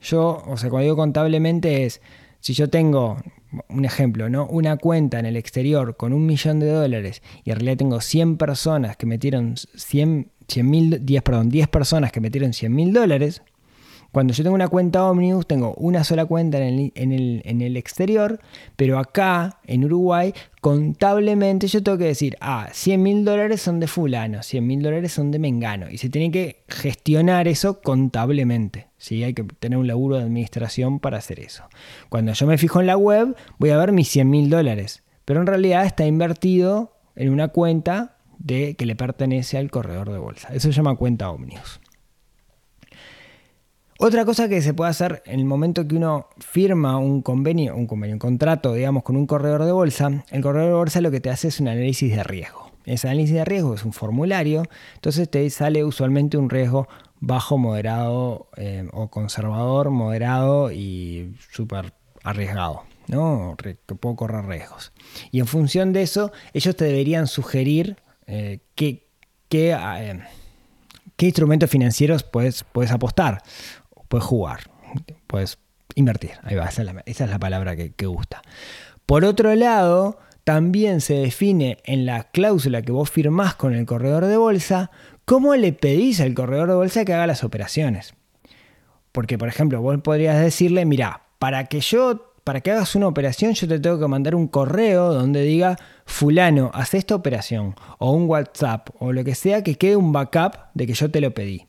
yo, 0.00 0.42
o 0.46 0.56
sea, 0.56 0.70
cuando 0.70 0.84
digo 0.84 0.96
contablemente 0.96 1.84
es, 1.84 2.00
si 2.40 2.54
yo 2.54 2.70
tengo, 2.70 3.18
un 3.68 3.84
ejemplo, 3.84 4.28
¿no? 4.28 4.46
Una 4.46 4.76
cuenta 4.76 5.18
en 5.18 5.26
el 5.26 5.36
exterior 5.36 5.96
con 5.96 6.12
un 6.12 6.26
millón 6.26 6.60
de 6.60 6.70
dólares 6.70 7.22
y 7.44 7.50
en 7.50 7.56
realidad 7.56 7.76
tengo 7.78 8.00
100 8.00 8.36
personas 8.36 8.96
que 8.96 9.06
metieron 9.06 9.56
100, 9.56 10.30
100 10.48 11.06
10, 11.06 11.22
perdón, 11.22 11.48
10 11.48 11.68
personas 11.68 12.12
que 12.12 12.20
metieron 12.20 12.52
100 12.52 12.74
mil 12.74 12.92
dólares, 12.92 13.42
cuando 14.12 14.34
yo 14.34 14.44
tengo 14.44 14.54
una 14.54 14.68
cuenta 14.68 15.04
Omnibus, 15.04 15.46
tengo 15.46 15.74
una 15.74 16.04
sola 16.04 16.26
cuenta 16.26 16.58
en 16.58 16.92
el, 16.92 17.76
exterior, 17.76 18.40
pero 18.76 18.98
acá, 18.98 19.58
en 19.64 19.84
Uruguay, 19.84 20.34
contablemente 20.60 21.66
yo 21.66 21.82
tengo 21.82 21.96
que 21.96 22.04
decir, 22.04 22.36
ah, 22.40 22.68
100 22.72 23.02
mil 23.02 23.24
dólares 23.24 23.62
son 23.62 23.80
de 23.80 23.86
fulano, 23.86 24.42
100 24.42 24.66
mil 24.66 24.82
dólares 24.82 25.12
son 25.12 25.30
de 25.30 25.38
Mengano. 25.38 25.90
Y 25.90 25.96
se 25.96 26.10
tiene 26.10 26.30
que 26.30 26.62
gestionar 26.68 27.48
eso 27.48 27.80
contablemente. 27.80 28.88
¿sí? 28.98 29.24
Hay 29.24 29.32
que 29.32 29.44
tener 29.44 29.78
un 29.78 29.86
laburo 29.86 30.16
de 30.16 30.24
administración 30.24 31.00
para 31.00 31.16
hacer 31.16 31.40
eso. 31.40 31.64
Cuando 32.10 32.34
yo 32.34 32.46
me 32.46 32.58
fijo 32.58 32.80
en 32.80 32.86
la 32.86 32.98
web, 32.98 33.34
voy 33.58 33.70
a 33.70 33.78
ver 33.78 33.92
mis 33.92 34.08
100 34.08 34.28
mil 34.28 34.50
dólares. 34.50 35.02
Pero 35.24 35.40
en 35.40 35.46
realidad 35.46 35.86
está 35.86 36.04
invertido 36.04 36.92
en 37.16 37.30
una 37.30 37.48
cuenta 37.48 38.18
de, 38.38 38.74
que 38.74 38.86
le 38.86 38.96
pertenece 38.96 39.56
al 39.56 39.70
corredor 39.70 40.10
de 40.10 40.18
bolsa. 40.18 40.48
Eso 40.52 40.68
se 40.68 40.74
llama 40.74 40.96
cuenta 40.96 41.30
Omnibus. 41.30 41.80
Otra 44.04 44.24
cosa 44.24 44.48
que 44.48 44.60
se 44.62 44.74
puede 44.74 44.90
hacer 44.90 45.22
en 45.26 45.38
el 45.38 45.46
momento 45.46 45.86
que 45.86 45.94
uno 45.94 46.26
firma 46.40 46.98
un 46.98 47.22
convenio, 47.22 47.76
un 47.76 47.86
convenio, 47.86 48.16
un 48.16 48.18
contrato, 48.18 48.74
digamos, 48.74 49.04
con 49.04 49.14
un 49.14 49.28
corredor 49.28 49.64
de 49.64 49.70
bolsa, 49.70 50.24
el 50.32 50.42
corredor 50.42 50.66
de 50.66 50.74
bolsa 50.74 51.00
lo 51.00 51.12
que 51.12 51.20
te 51.20 51.30
hace 51.30 51.46
es 51.46 51.60
un 51.60 51.68
análisis 51.68 52.10
de 52.10 52.24
riesgo. 52.24 52.72
Ese 52.84 53.06
análisis 53.06 53.36
de 53.36 53.44
riesgo 53.44 53.76
es 53.76 53.84
un 53.84 53.92
formulario, 53.92 54.64
entonces 54.96 55.30
te 55.30 55.48
sale 55.50 55.84
usualmente 55.84 56.36
un 56.36 56.50
riesgo 56.50 56.88
bajo, 57.20 57.58
moderado 57.58 58.48
eh, 58.56 58.88
o 58.92 59.06
conservador, 59.08 59.90
moderado 59.90 60.72
y 60.72 61.36
súper 61.52 61.92
arriesgado, 62.24 62.82
¿no? 63.06 63.56
Que 63.56 63.76
puedo 63.94 64.16
correr 64.16 64.46
riesgos. 64.46 64.92
Y 65.30 65.38
en 65.38 65.46
función 65.46 65.92
de 65.92 66.02
eso, 66.02 66.32
ellos 66.54 66.74
te 66.74 66.86
deberían 66.86 67.28
sugerir 67.28 67.98
eh, 68.26 68.58
qué, 68.74 69.06
eh, 69.52 70.20
qué 71.16 71.26
instrumentos 71.26 71.70
financieros 71.70 72.24
puedes, 72.24 72.64
puedes 72.64 72.90
apostar 72.90 73.42
puedes 74.12 74.26
jugar, 74.26 74.60
puedes 75.26 75.58
invertir. 75.94 76.32
Ahí 76.42 76.54
va, 76.54 76.66
esa 76.66 76.82
es 77.06 77.30
la, 77.30 77.38
palabra 77.38 77.74
que, 77.76 78.06
gusta. 78.06 78.42
Por 79.06 79.24
otro 79.24 79.54
lado, 79.54 80.18
también 80.44 81.00
se 81.00 81.14
define 81.14 81.78
en 81.84 82.04
la 82.04 82.24
cláusula 82.24 82.82
que 82.82 82.92
vos 82.92 83.10
firmás 83.10 83.54
con 83.54 83.72
el 83.72 83.86
corredor 83.86 84.26
de 84.26 84.36
bolsa 84.36 84.90
cómo 85.24 85.56
le 85.56 85.72
pedís 85.72 86.20
al 86.20 86.34
corredor 86.34 86.68
de 86.68 86.74
bolsa 86.74 87.06
que 87.06 87.14
haga 87.14 87.26
las 87.26 87.42
operaciones. 87.42 88.12
Porque, 89.12 89.38
por 89.38 89.48
ejemplo, 89.48 89.80
vos 89.80 89.98
podrías 90.02 90.38
decirle, 90.38 90.84
mira, 90.84 91.22
para 91.38 91.64
que 91.64 91.80
yo, 91.80 92.34
para 92.44 92.60
que 92.60 92.70
hagas 92.70 92.94
una 92.94 93.08
operación, 93.08 93.54
yo 93.54 93.66
te 93.66 93.80
tengo 93.80 93.98
que 93.98 94.08
mandar 94.08 94.34
un 94.34 94.46
correo 94.46 95.14
donde 95.14 95.40
diga, 95.40 95.78
fulano, 96.04 96.70
haz 96.74 96.92
esta 96.92 97.14
operación, 97.14 97.76
o 97.96 98.12
un 98.12 98.28
WhatsApp, 98.28 98.90
o 98.98 99.10
lo 99.10 99.24
que 99.24 99.34
sea, 99.34 99.64
que 99.64 99.76
quede 99.76 99.96
un 99.96 100.12
backup 100.12 100.58
de 100.74 100.86
que 100.86 100.92
yo 100.92 101.10
te 101.10 101.22
lo 101.22 101.32
pedí. 101.32 101.66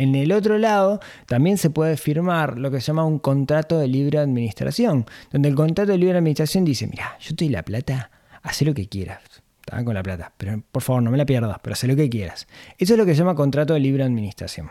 En 0.00 0.14
el 0.14 0.32
otro 0.32 0.56
lado 0.56 0.98
también 1.26 1.58
se 1.58 1.68
puede 1.68 1.98
firmar 1.98 2.58
lo 2.58 2.70
que 2.70 2.80
se 2.80 2.86
llama 2.86 3.04
un 3.04 3.18
contrato 3.18 3.78
de 3.78 3.86
libre 3.86 4.18
administración, 4.18 5.04
donde 5.30 5.50
el 5.50 5.54
contrato 5.54 5.92
de 5.92 5.98
libre 5.98 6.16
administración 6.16 6.64
dice, 6.64 6.86
mira, 6.86 7.18
yo 7.20 7.36
te 7.36 7.44
doy 7.44 7.52
la 7.52 7.62
plata, 7.62 8.10
haz 8.42 8.62
lo 8.62 8.72
que 8.72 8.88
quieras. 8.88 9.20
Con 9.84 9.92
la 9.92 10.02
plata, 10.02 10.32
pero 10.38 10.62
por 10.72 10.82
favor 10.82 11.02
no 11.02 11.10
me 11.10 11.18
la 11.18 11.26
pierdas, 11.26 11.58
pero 11.62 11.74
haz 11.74 11.84
lo 11.84 11.94
que 11.94 12.08
quieras. 12.08 12.48
Eso 12.78 12.94
es 12.94 12.98
lo 12.98 13.04
que 13.04 13.12
se 13.12 13.18
llama 13.18 13.34
contrato 13.34 13.74
de 13.74 13.80
libre 13.80 14.02
administración. 14.02 14.70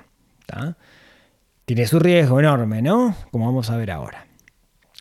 Tiene 1.65 1.85
su 1.85 1.99
riesgo 1.99 2.39
enorme, 2.39 2.81
¿no? 2.81 3.15
Como 3.29 3.45
vamos 3.45 3.69
a 3.69 3.77
ver 3.77 3.91
ahora. 3.91 4.25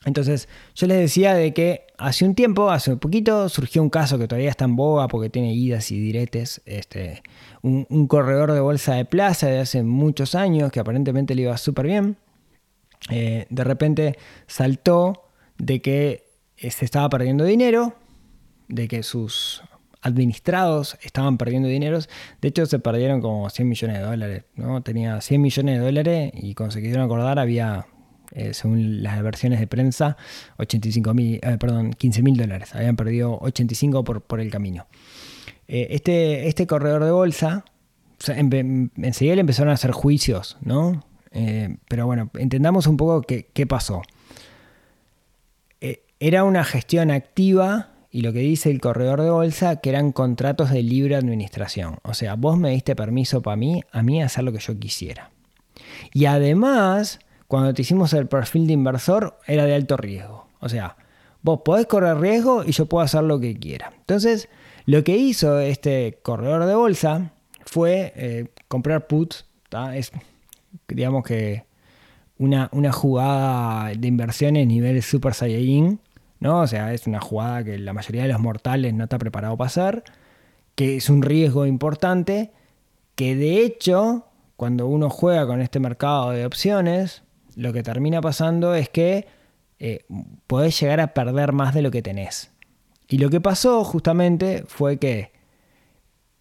Entonces, 0.04 0.48
yo 0.74 0.86
les 0.86 0.98
decía 0.98 1.34
de 1.34 1.52
que 1.52 1.86
hace 1.98 2.24
un 2.24 2.34
tiempo, 2.34 2.70
hace 2.70 2.92
un 2.92 2.98
poquito, 2.98 3.48
surgió 3.48 3.82
un 3.82 3.90
caso 3.90 4.18
que 4.18 4.28
todavía 4.28 4.50
está 4.50 4.64
en 4.64 4.76
boga 4.76 5.08
porque 5.08 5.28
tiene 5.28 5.52
idas 5.52 5.90
y 5.90 5.98
diretes. 5.98 6.62
Este, 6.66 7.22
un, 7.62 8.06
corredor 8.06 8.52
de 8.52 8.60
bolsa 8.60 8.94
de 8.94 9.04
plaza 9.04 9.48
de 9.48 9.58
hace 9.58 9.82
muchos 9.82 10.34
años 10.34 10.70
que 10.70 10.80
aparentemente 10.80 11.34
le 11.34 11.42
iba 11.42 11.56
súper 11.58 11.86
bien. 11.86 12.16
Eh, 13.10 13.46
de 13.50 13.64
repente 13.64 14.18
saltó 14.46 15.24
de 15.58 15.82
que 15.82 16.24
eh, 16.56 16.70
se 16.70 16.84
estaba 16.84 17.08
perdiendo 17.08 17.44
dinero, 17.44 17.94
de 18.68 18.86
que 18.86 19.02
sus 19.02 19.62
administrados 20.00 20.96
estaban 21.02 21.38
perdiendo 21.38 21.68
dinero. 21.68 21.98
De 22.40 22.48
hecho, 22.48 22.66
se 22.66 22.78
perdieron 22.78 23.20
como 23.20 23.50
100 23.50 23.68
millones 23.68 23.98
de 23.98 24.04
dólares. 24.04 24.44
¿no? 24.54 24.80
Tenía 24.82 25.20
100 25.20 25.40
millones 25.40 25.78
de 25.78 25.84
dólares 25.84 26.32
y 26.34 26.54
cuando 26.54 26.72
se 26.72 26.80
quisieron 26.80 27.04
acordar 27.04 27.40
había 27.40 27.86
eh, 28.32 28.54
según 28.54 29.02
las 29.02 29.22
versiones 29.22 29.60
de 29.60 29.66
prensa, 29.66 30.16
85 30.58 31.14
mil, 31.14 31.40
eh, 31.42 31.56
perdón, 31.58 31.92
15 31.92 32.22
mil 32.22 32.36
dólares. 32.36 32.74
Habían 32.74 32.96
perdido 32.96 33.38
85 33.40 34.04
por, 34.04 34.20
por 34.22 34.40
el 34.40 34.50
camino. 34.50 34.86
Eh, 35.66 35.88
este, 35.90 36.48
este 36.48 36.66
corredor 36.66 37.04
de 37.04 37.10
bolsa, 37.10 37.64
enseguida 38.26 39.34
le 39.34 39.40
empezaron 39.40 39.70
a 39.70 39.74
hacer 39.74 39.92
juicios, 39.92 40.56
¿no? 40.60 41.04
pero 41.88 42.06
bueno, 42.06 42.30
entendamos 42.36 42.88
un 42.88 42.96
poco 42.96 43.22
qué, 43.22 43.48
qué 43.52 43.64
pasó. 43.66 44.02
era 46.18 46.42
una 46.42 46.64
gestión 46.64 47.12
activa 47.12 47.90
y 48.10 48.22
lo 48.22 48.32
que 48.32 48.40
dice 48.40 48.70
el 48.70 48.80
corredor 48.80 49.22
de 49.22 49.30
bolsa 49.30 49.76
que 49.76 49.90
eran 49.90 50.10
contratos 50.10 50.70
de 50.70 50.82
libre 50.82 51.14
administración. 51.14 51.98
O 52.02 52.14
sea, 52.14 52.34
vos 52.34 52.58
me 52.58 52.70
diste 52.70 52.96
permiso 52.96 53.42
para 53.42 53.56
mí, 53.56 53.84
a 53.92 54.02
mí 54.02 54.20
hacer 54.20 54.42
lo 54.42 54.52
que 54.52 54.58
yo 54.58 54.76
quisiera. 54.80 55.30
Y 56.12 56.24
además 56.24 57.20
cuando 57.48 57.72
te 57.72 57.82
hicimos 57.82 58.12
el 58.12 58.28
perfil 58.28 58.66
de 58.66 58.74
inversor 58.74 59.38
era 59.46 59.64
de 59.64 59.74
alto 59.74 59.96
riesgo. 59.96 60.46
O 60.60 60.68
sea, 60.68 60.96
vos 61.42 61.62
podés 61.64 61.86
correr 61.86 62.18
riesgo 62.18 62.62
y 62.62 62.72
yo 62.72 62.86
puedo 62.86 63.02
hacer 63.02 63.24
lo 63.24 63.40
que 63.40 63.58
quiera. 63.58 63.92
Entonces, 63.96 64.48
lo 64.84 65.02
que 65.02 65.16
hizo 65.16 65.58
este 65.58 66.18
corredor 66.22 66.66
de 66.66 66.74
bolsa 66.74 67.32
fue 67.64 68.12
eh, 68.16 68.48
comprar 68.68 69.06
puts. 69.06 69.46
Es, 69.94 70.12
digamos 70.88 71.24
que, 71.24 71.64
una, 72.38 72.68
una, 72.72 72.92
jugada 72.92 73.92
de 73.94 74.08
inversiones 74.08 74.66
nivel 74.66 75.02
Super 75.02 75.32
Saiyajin. 75.32 76.00
¿no? 76.40 76.60
O 76.60 76.66
sea, 76.66 76.92
es 76.92 77.06
una 77.06 77.20
jugada 77.20 77.64
que 77.64 77.78
la 77.78 77.94
mayoría 77.94 78.22
de 78.22 78.28
los 78.28 78.40
mortales 78.40 78.92
no 78.92 79.04
está 79.04 79.18
preparado 79.18 79.56
para 79.56 79.68
hacer. 79.68 80.04
Que 80.74 80.96
es 80.96 81.08
un 81.08 81.22
riesgo 81.22 81.64
importante. 81.64 82.52
Que 83.14 83.34
de 83.36 83.62
hecho, 83.62 84.26
cuando 84.56 84.86
uno 84.86 85.08
juega 85.08 85.46
con 85.46 85.62
este 85.62 85.80
mercado 85.80 86.30
de 86.30 86.44
opciones, 86.44 87.22
lo 87.58 87.72
que 87.72 87.82
termina 87.82 88.20
pasando 88.20 88.74
es 88.74 88.88
que 88.88 89.26
eh, 89.80 90.04
podés 90.46 90.78
llegar 90.80 91.00
a 91.00 91.12
perder 91.12 91.52
más 91.52 91.74
de 91.74 91.82
lo 91.82 91.90
que 91.90 92.02
tenés. 92.02 92.52
Y 93.08 93.18
lo 93.18 93.30
que 93.30 93.40
pasó 93.40 93.82
justamente 93.82 94.62
fue 94.68 94.98
que 94.98 95.32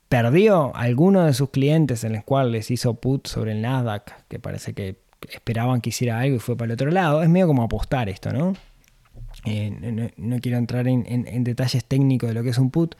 perdió 0.10 0.76
a 0.76 0.82
alguno 0.82 1.26
de 1.26 1.34
sus 1.34 1.50
clientes 1.50 2.04
en 2.04 2.14
los 2.14 2.24
cuales 2.24 2.52
les 2.52 2.72
hizo 2.72 2.94
put 2.94 3.28
sobre 3.28 3.54
el 3.54 3.64
Nasdaq, 3.64 4.28
que 4.28 4.38
parece 4.38 4.74
que 4.74 5.00
esperaban 5.30 5.82
que 5.82 5.90
hiciera 5.90 6.20
algo 6.20 6.36
y 6.36 6.40
fue 6.40 6.56
para 6.56 6.68
el 6.68 6.74
otro 6.74 6.92
lado. 6.92 7.24
Es 7.24 7.30
medio 7.30 7.48
como 7.48 7.64
apostar 7.64 8.10
esto, 8.10 8.32
¿no? 8.32 8.54
Eh, 9.46 10.12
no, 10.18 10.40
quiero 10.40 10.60
entrar 10.60 10.88
en, 10.88 11.04
en 11.08 11.44
detalles 11.44 11.84
técnicos 11.84 12.30
de 12.30 12.36
lo 12.36 12.44
que 12.44 12.50
es 12.50 12.60
un 12.60 12.70
put. 12.70 12.94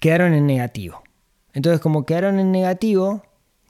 Quedaron 0.00 0.34
en 0.34 0.46
negativo. 0.46 1.02
Entonces, 1.54 1.80
como 1.80 2.04
quedaron 2.04 2.38
en 2.38 2.52
negativo, 2.52 3.22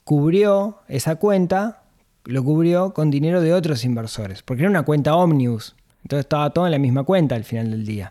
cubrió 0.02 0.80
esa 0.88 1.16
cuenta 1.16 1.81
lo 2.24 2.42
cubrió 2.44 2.92
con 2.94 3.10
dinero 3.10 3.40
de 3.40 3.52
otros 3.54 3.84
inversores, 3.84 4.42
porque 4.42 4.62
era 4.62 4.70
una 4.70 4.82
cuenta 4.84 5.14
Omnibus. 5.16 5.74
Entonces 6.02 6.24
estaba 6.24 6.50
todo 6.50 6.66
en 6.66 6.72
la 6.72 6.78
misma 6.78 7.04
cuenta 7.04 7.34
al 7.36 7.44
final 7.44 7.70
del 7.70 7.84
día. 7.86 8.08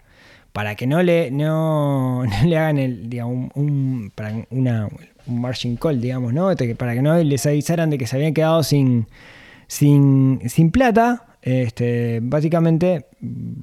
para 0.53 0.75
que 0.75 0.85
no 0.87 1.01
le, 1.01 1.31
no, 1.31 2.23
le 2.45 2.57
hagan 2.57 2.77
el, 2.77 3.09
digamos, 3.09 3.51
un, 3.55 3.63
un- 3.63 4.11
para 4.13 4.33
una, 4.49 4.87
un 5.27 5.41
margin 5.41 5.77
call, 5.77 6.01
digamos, 6.01 6.33
¿no? 6.33 6.51
Este, 6.51 6.75
Para 6.75 6.93
que 6.93 7.01
no 7.01 7.17
les 7.17 7.45
avisaran 7.45 7.89
de 7.89 7.97
que 7.97 8.05
se 8.07 8.15
habían 8.17 8.33
quedado 8.33 8.61
sin, 8.63 9.07
sin, 9.67 10.41
sin 10.49 10.71
plata, 10.71 11.25
este, 11.41 12.19
básicamente 12.21 13.07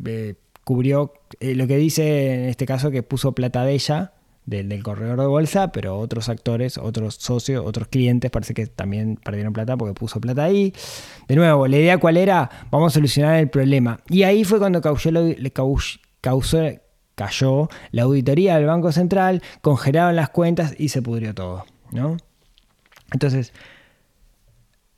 eh, 0.07 0.35
cubrió 0.65 1.13
eh, 1.41 1.55
lo 1.55 1.67
que 1.67 1.77
dice 1.77 2.35
en 2.45 2.49
este 2.49 2.67
caso 2.67 2.91
que 2.91 3.03
puso 3.03 3.33
plata 3.33 3.65
de 3.65 3.73
ella, 3.75 4.13
del, 4.49 4.83
corredor 4.83 5.21
de 5.21 5.27
bolsa, 5.27 5.73
pero 5.73 5.99
otros 5.99 6.29
actores, 6.29 6.79
otros 6.79 7.17
socios, 7.17 7.65
otros 7.65 7.89
clientes 7.89 8.31
parece 8.31 8.55
que 8.55 8.67
también 8.67 9.17
perdieron 9.17 9.53
plata 9.53 9.77
porque 9.77 9.95
puso 9.95 10.21
plata 10.21 10.45
ahí. 10.45 10.73
De 11.29 11.37
nuevo, 11.37 11.67
la 11.69 11.77
idea 11.77 11.99
cuál 11.99 12.17
era, 12.17 12.51
vamos 12.71 12.93
a 12.93 12.95
solucionar 12.95 13.37
el 13.37 13.51
problema. 13.51 14.01
Y 14.09 14.23
ahí 14.23 14.45
fue 14.45 14.59
cuando 14.59 14.81
causó, 14.81 15.11
causó, 16.21 16.63
cayó 17.15 17.69
la 17.91 18.03
auditoría 18.03 18.57
del 18.57 18.67
Banco 18.67 18.91
Central, 18.91 19.43
congelaron 19.61 20.17
las 20.17 20.31
cuentas 20.31 20.75
y 20.79 20.89
se 20.89 21.03
pudrió 21.03 21.35
todo, 21.35 21.67
¿no? 21.93 22.17
Entonces, 23.13 23.53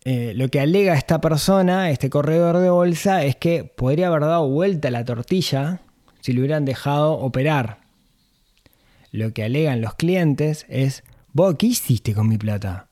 eh, 0.04 0.32
lo 0.36 0.48
que 0.48 0.60
alega 0.60 0.94
esta 0.94 1.20
persona, 1.20 1.90
este 1.90 2.08
corredor 2.08 2.58
de 2.58 2.70
bolsa, 2.70 3.24
es 3.24 3.36
que 3.36 3.64
podría 3.64 4.08
haber 4.08 4.22
dado 4.22 4.48
vuelta 4.48 4.90
la 4.90 5.04
tortilla 5.04 5.80
si 6.20 6.32
lo 6.32 6.40
hubieran 6.40 6.64
dejado 6.64 7.14
operar. 7.14 7.79
Lo 9.10 9.32
que 9.32 9.44
alegan 9.44 9.80
los 9.80 9.94
clientes 9.94 10.66
es, 10.68 11.02
vos, 11.32 11.56
¿qué 11.58 11.66
hiciste 11.66 12.14
con 12.14 12.28
mi 12.28 12.38
plata? 12.38 12.88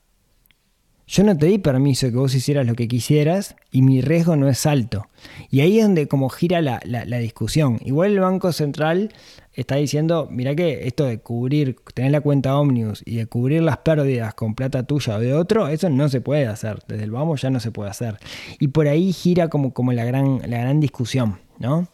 Yo 1.07 1.23
no 1.23 1.35
te 1.35 1.47
di 1.47 1.57
permiso 1.57 2.11
que 2.11 2.17
vos 2.17 2.35
hicieras 2.35 2.67
lo 2.67 2.75
que 2.75 2.87
quisieras 2.87 3.55
y 3.71 3.81
mi 3.81 3.99
riesgo 4.01 4.35
no 4.35 4.47
es 4.47 4.67
alto. 4.67 5.07
Y 5.49 5.61
ahí 5.61 5.79
es 5.79 5.85
donde 5.85 6.07
como 6.07 6.29
gira 6.29 6.61
la, 6.61 6.79
la- 6.85 7.17
discusión. 7.17 7.79
Igual 7.83 8.11
el 8.11 8.19
Banco 8.19 8.51
Central 8.51 9.11
está 9.53 9.77
diciendo, 9.77 10.27
mira 10.29 10.53
que 10.53 10.87
esto 10.87 11.05
de 11.05 11.19
cubrir, 11.19 11.77
tener 11.95 12.11
la 12.11 12.21
cuenta 12.21 12.55
Omnius 12.59 13.01
y 13.07 13.15
de 13.15 13.25
cubrir 13.25 13.63
las 13.63 13.77
pérdidas 13.77 14.35
con 14.35 14.53
plata 14.53 14.83
tuya 14.83 15.15
o 15.15 15.19
de 15.19 15.33
otro, 15.33 15.67
eso 15.67 15.89
no 15.89 16.09
se 16.09 16.21
puede 16.21 16.45
hacer. 16.45 16.77
Desde 16.87 17.05
el 17.05 17.11
vamos 17.11 17.41
ya 17.41 17.49
no 17.49 17.59
se 17.59 17.71
puede 17.71 17.89
hacer. 17.89 18.19
Y 18.59 18.67
por 18.67 18.87
ahí 18.87 19.11
gira 19.11 19.47
como, 19.47 19.73
como 19.73 19.93
la, 19.93 20.05
gran, 20.05 20.41
la 20.47 20.59
gran 20.59 20.79
discusión, 20.79 21.39
¿no? 21.57 21.87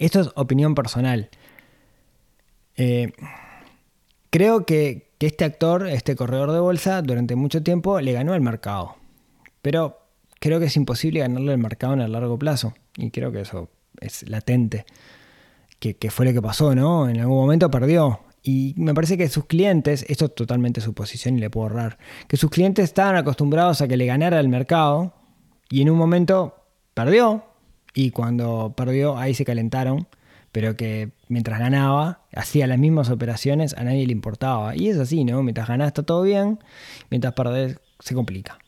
Esto 0.00 0.20
es 0.20 0.30
opinión 0.34 0.74
personal. 0.74 1.30
Eh, 2.82 3.12
creo 4.30 4.64
que, 4.64 5.10
este 5.20 5.44
actor, 5.44 5.86
este 5.86 6.16
corredor 6.16 6.50
de 6.50 6.60
bolsa, 6.60 7.02
durante 7.02 7.36
mucho 7.36 7.62
tiempo 7.62 8.00
le 8.00 8.12
ganó 8.12 8.32
al 8.32 8.40
mercado. 8.40 8.96
Pero 9.60 9.98
creo 10.40 10.58
que 10.60 10.66
es 10.66 10.76
imposible 10.76 11.20
ganarle 11.20 11.52
al 11.52 11.58
mercado 11.58 11.92
en 11.92 12.00
el 12.00 12.12
largo 12.12 12.38
plazo. 12.38 12.72
Y 12.96 13.10
creo 13.10 13.30
que 13.32 13.42
eso 13.42 13.68
es 14.00 14.26
latente. 14.30 14.86
Que, 15.78 15.94
que 15.96 16.10
fue 16.10 16.24
lo 16.24 16.32
que 16.32 16.40
pasó, 16.40 16.74
¿no? 16.74 17.06
En 17.06 17.20
algún 17.20 17.36
momento 17.36 17.70
perdió. 17.70 18.20
Y 18.42 18.72
me 18.78 18.94
parece 18.94 19.18
que 19.18 19.28
sus 19.28 19.44
clientes, 19.44 20.06
esto 20.08 20.24
es 20.24 20.34
totalmente 20.34 20.80
su 20.80 20.94
posición 20.94 21.36
y 21.36 21.40
le 21.40 21.50
puedo 21.50 21.66
ahorrar, 21.66 21.98
que 22.28 22.38
sus 22.38 22.48
clientes 22.48 22.84
estaban 22.84 23.16
acostumbrados 23.16 23.82
a 23.82 23.88
que 23.88 23.98
le 23.98 24.06
ganara 24.06 24.40
el 24.40 24.48
mercado 24.48 25.12
y 25.68 25.82
en 25.82 25.90
un 25.90 25.98
momento 25.98 26.54
perdió 26.94 27.44
y 27.92 28.10
cuando 28.10 28.72
perdió 28.74 29.18
ahí 29.18 29.34
se 29.34 29.44
calentaron, 29.44 30.08
pero 30.52 30.76
que 30.76 31.12
mientras 31.28 31.58
ganaba 31.58 32.22
hacía 32.34 32.66
las 32.66 32.78
mismas 32.78 33.10
operaciones, 33.10 33.74
a 33.74 33.84
nadie 33.84 34.06
le 34.06 34.12
importaba. 34.12 34.74
Y 34.76 34.88
es 34.88 34.98
así, 34.98 35.24
¿no? 35.24 35.42
Mientras 35.42 35.68
ganás 35.68 35.88
está 35.88 36.02
todo 36.02 36.22
bien, 36.22 36.58
mientras 37.10 37.34
perdés 37.34 37.78
se 38.00 38.14
complica. 38.14 38.58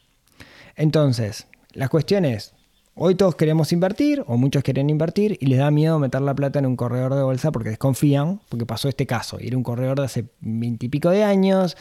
Entonces, 0.77 1.49
la 1.73 1.89
cuestión 1.89 2.25
es, 2.25 2.55
hoy 2.95 3.15
todos 3.15 3.35
queremos 3.35 3.73
invertir, 3.73 4.23
o 4.27 4.37
muchos 4.37 4.62
quieren 4.62 4.91
invertir, 4.91 5.39
y 5.41 5.47
les 5.47 5.59
da 5.59 5.71
miedo 5.71 5.99
meter 5.99 6.21
la 6.21 6.35
plata 6.35 6.59
en 6.59 6.67
un 6.67 6.77
corredor 6.77 7.15
de 7.15 7.23
bolsa 7.23 7.51
porque 7.51 7.71
desconfían, 7.71 8.41
porque 8.49 8.67
pasó 8.67 8.89
este 8.89 9.07
caso. 9.07 9.39
Era 9.39 9.57
un 9.57 9.62
corredor 9.62 9.99
de 9.99 10.05
hace 10.05 10.27
veintipico 10.41 11.11
de 11.11 11.25
años, 11.25 11.77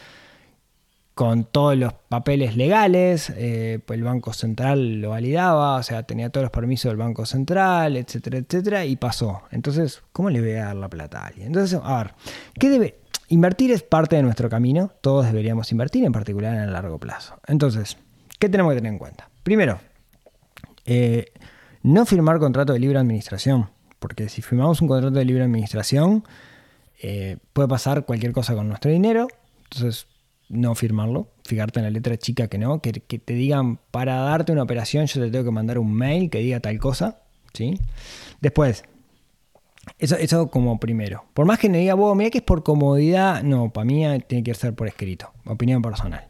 con 1.21 1.43
todos 1.43 1.77
los 1.77 1.93
papeles 1.93 2.57
legales, 2.57 3.31
eh, 3.37 3.77
pues 3.85 3.99
el 3.99 4.03
Banco 4.03 4.33
Central 4.33 5.01
lo 5.01 5.11
validaba, 5.11 5.75
o 5.75 5.83
sea, 5.83 6.01
tenía 6.01 6.31
todos 6.31 6.45
los 6.45 6.51
permisos 6.51 6.89
del 6.89 6.97
Banco 6.97 7.27
Central, 7.27 7.95
etcétera, 7.95 8.39
etcétera, 8.39 8.86
y 8.86 8.95
pasó. 8.95 9.43
Entonces, 9.51 10.01
¿cómo 10.13 10.31
le 10.31 10.41
voy 10.41 10.53
a 10.53 10.65
dar 10.65 10.77
la 10.77 10.89
plata 10.89 11.19
a 11.19 11.27
alguien? 11.27 11.45
Entonces, 11.45 11.79
a 11.84 11.97
ver, 11.99 12.13
¿qué 12.60 12.71
debe? 12.71 13.01
Invertir 13.27 13.69
es 13.71 13.84
parte 13.84 14.15
de 14.15 14.23
nuestro 14.23 14.49
camino, 14.49 14.93
todos 15.01 15.27
deberíamos 15.27 15.71
invertir, 15.71 16.03
en 16.05 16.12
particular 16.12 16.55
en 16.55 16.62
el 16.62 16.73
largo 16.73 16.97
plazo. 16.97 17.39
Entonces, 17.45 17.97
¿qué 18.39 18.49
tenemos 18.49 18.71
que 18.71 18.77
tener 18.77 18.93
en 18.93 18.97
cuenta? 18.97 19.29
Primero, 19.43 19.79
eh, 20.86 21.25
no 21.84 22.07
firmar 22.07 22.39
contrato 22.39 22.73
de 22.73 22.79
libre 22.79 22.97
administración, 22.97 23.69
porque 23.99 24.27
si 24.27 24.41
firmamos 24.41 24.81
un 24.81 24.88
contrato 24.88 25.19
de 25.19 25.25
libre 25.25 25.43
administración, 25.43 26.23
eh, 26.99 27.38
puede 27.53 27.67
pasar 27.67 28.05
cualquier 28.05 28.31
cosa 28.31 28.55
con 28.55 28.67
nuestro 28.67 28.89
dinero, 28.89 29.27
entonces 29.65 30.07
no 30.51 30.75
firmarlo, 30.75 31.29
fijarte 31.45 31.79
en 31.79 31.85
la 31.85 31.91
letra 31.91 32.17
chica 32.17 32.47
que 32.47 32.57
no, 32.57 32.81
que, 32.81 32.93
te 32.93 33.33
digan 33.33 33.79
para 33.91 34.15
darte 34.17 34.51
una 34.51 34.63
operación 34.63 35.05
yo 35.05 35.21
te 35.21 35.31
tengo 35.31 35.45
que 35.45 35.51
mandar 35.51 35.79
un 35.79 35.93
mail 35.93 36.29
que 36.29 36.39
diga 36.39 36.59
tal 36.59 36.77
cosa, 36.79 37.21
¿sí? 37.53 37.79
Después, 38.41 38.83
eso, 39.97 40.15
eso 40.17 40.49
como 40.49 40.79
primero. 40.79 41.25
Por 41.33 41.45
más 41.45 41.59
que 41.59 41.69
me 41.69 41.79
diga, 41.79 41.93
vos, 41.93 42.15
mira 42.15 42.29
que 42.29 42.39
es 42.39 42.43
por 42.43 42.63
comodidad, 42.63 43.43
no, 43.43 43.71
para 43.71 43.85
mí 43.85 44.03
tiene 44.27 44.43
que 44.43 44.53
ser 44.53 44.75
por 44.75 44.87
escrito, 44.87 45.31
opinión 45.45 45.81
personal. 45.81 46.27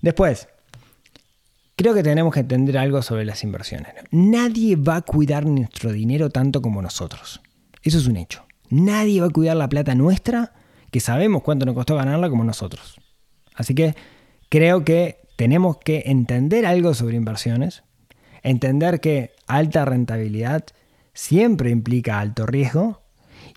Después, 0.00 0.48
creo 1.76 1.94
que 1.94 2.02
tenemos 2.02 2.32
que 2.32 2.40
entender 2.40 2.78
algo 2.78 3.02
sobre 3.02 3.24
las 3.24 3.42
inversiones. 3.44 3.92
Nadie 4.10 4.76
va 4.76 4.96
a 4.96 5.02
cuidar 5.02 5.46
nuestro 5.46 5.92
dinero 5.92 6.30
tanto 6.30 6.62
como 6.62 6.80
nosotros. 6.80 7.40
Eso 7.82 7.98
es 7.98 8.06
un 8.06 8.16
hecho. 8.16 8.44
Nadie 8.70 9.20
va 9.20 9.26
a 9.26 9.30
cuidar 9.30 9.56
la 9.56 9.68
plata 9.68 9.94
nuestra, 9.94 10.52
que 10.90 11.00
sabemos 11.00 11.42
cuánto 11.42 11.66
nos 11.66 11.74
costó 11.74 11.96
ganarla 11.96 12.30
como 12.30 12.44
nosotros. 12.44 13.01
Así 13.54 13.74
que 13.74 13.94
creo 14.48 14.84
que 14.84 15.18
tenemos 15.36 15.78
que 15.78 16.04
entender 16.06 16.66
algo 16.66 16.94
sobre 16.94 17.16
inversiones, 17.16 17.82
entender 18.42 19.00
que 19.00 19.32
alta 19.46 19.84
rentabilidad 19.84 20.64
siempre 21.14 21.70
implica 21.70 22.20
alto 22.20 22.46
riesgo 22.46 23.02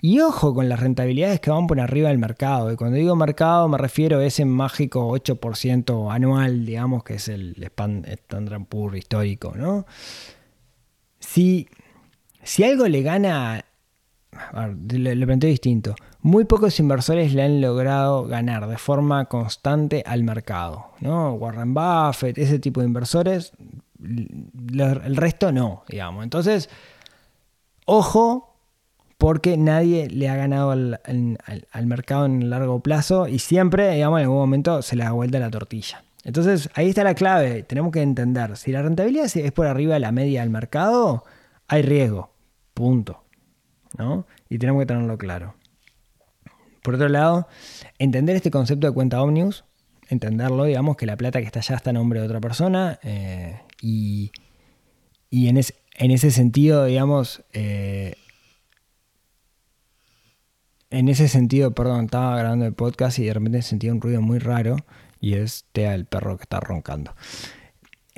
y 0.02 0.20
ojo 0.20 0.54
con 0.54 0.70
las 0.70 0.80
rentabilidades 0.80 1.40
que 1.40 1.50
van 1.50 1.68
por 1.68 1.80
arriba 1.80 2.10
del 2.10 2.18
mercado. 2.18 2.72
Y 2.72 2.76
cuando 2.76 2.98
digo 2.98 3.16
mercado 3.16 3.68
me 3.68 3.78
refiero 3.78 4.20
a 4.20 4.26
ese 4.26 4.46
mágico 4.46 5.10
8% 5.18 6.14
anual, 6.14 6.66
digamos, 6.66 7.04
que 7.04 7.16
es 7.16 7.28
el 7.28 7.56
Standard 7.64 8.66
Poor's 8.66 8.98
histórico, 8.98 9.54
¿no? 9.56 9.86
Si, 11.20 11.68
si 12.44 12.64
algo 12.64 12.88
le 12.88 13.02
gana, 13.02 13.66
a 14.54 14.68
ver, 14.68 15.16
le, 15.18 15.26
planteo 15.26 15.50
distinto, 15.50 15.96
muy 16.22 16.46
pocos 16.46 16.80
inversores 16.80 17.34
le 17.34 17.44
han 17.44 17.62
logrado 17.62 18.26
ganar 18.26 18.68
de 18.68 18.78
forma 18.78 19.26
constante 19.26 20.04
al 20.06 20.24
mercado, 20.24 20.88
¿no? 21.00 21.34
Warren 21.34 21.74
Buffett, 21.74 22.38
ese 22.38 22.60
tipo 22.60 22.82
de 22.82 22.88
inversores, 22.88 23.54
el 24.04 25.16
resto 25.16 25.52
no, 25.52 25.84
digamos. 25.88 26.24
Entonces, 26.24 26.70
ojo, 27.86 28.56
porque 29.18 29.58
nadie 29.58 30.10
le 30.10 30.30
ha 30.30 30.36
ganado 30.36 30.72
al, 30.72 31.00
al- 31.06 31.68
al 31.72 31.86
mercado 31.88 32.26
en 32.26 32.50
largo 32.50 32.80
plazo 32.82 33.28
y 33.28 33.40
siempre, 33.40 33.92
digamos, 33.94 34.20
en 34.20 34.24
algún 34.26 34.40
momento 34.40 34.82
se 34.82 34.96
le 34.96 35.04
da 35.04 35.12
vuelta 35.12 35.40
la 35.40 35.50
tortilla. 35.50 36.04
Entonces, 36.24 36.70
ahí 36.74 36.90
está 36.90 37.04
la 37.04 37.14
clave. 37.14 37.64
Tenemos 37.64 37.92
que 37.92 38.02
entender, 38.02 38.58
si 38.58 38.72
la 38.72 38.82
rentabilidad 38.82 39.26
es 39.36 39.52
por 39.52 39.68
arriba 39.68 39.94
de 39.94 40.00
la 40.00 40.12
media 40.12 40.42
del 40.42 40.50
mercado, 40.50 41.24
hay 41.68 41.84
riesgo. 41.84 42.32
Punto. 42.74 43.22
¿No? 43.98 44.26
Y 44.50 44.58
tenemos 44.58 44.82
que 44.82 44.86
tenerlo 44.88 45.18
claro. 45.18 45.56
Por 46.82 46.96
otro 46.96 47.10
lado, 47.10 47.48
entender 47.98 48.36
este 48.36 48.52
concepto 48.52 48.88
de 48.88 48.94
cuenta 48.94 49.22
Omnius, 49.22 49.66
entenderlo, 50.10 50.66
digamos, 50.66 50.98
que 50.98 51.06
la 51.08 51.18
plata 51.18 51.40
que 51.40 51.46
está 51.46 51.60
allá 51.60 51.76
está 51.76 51.90
a 51.90 51.94
nombre 51.94 52.20
de 52.20 52.26
otra 52.28 52.40
persona 52.40 53.00
eh, 53.04 53.60
y, 53.82 54.32
y 55.32 55.48
en, 55.48 55.58
es- 55.58 55.74
en 55.96 56.12
ese 56.12 56.30
sentido, 56.30 56.86
digamos, 56.86 57.44
eh, 57.54 58.16
en 60.92 61.10
ese 61.10 61.28
sentido, 61.28 61.74
perdón, 61.74 62.06
estaba 62.06 62.38
grabando 62.38 62.66
el 62.66 62.74
podcast 62.74 63.20
y 63.20 63.26
de 63.26 63.34
repente 63.34 63.62
sentí 63.62 63.90
un 63.90 64.00
ruido 64.00 64.22
muy 64.22 64.40
raro 64.40 64.78
y 65.20 65.34
es 65.34 65.66
Tea 65.72 65.96
el 65.96 66.06
perro 66.06 66.38
que 66.38 66.44
está 66.44 66.60
roncando. 66.60 67.16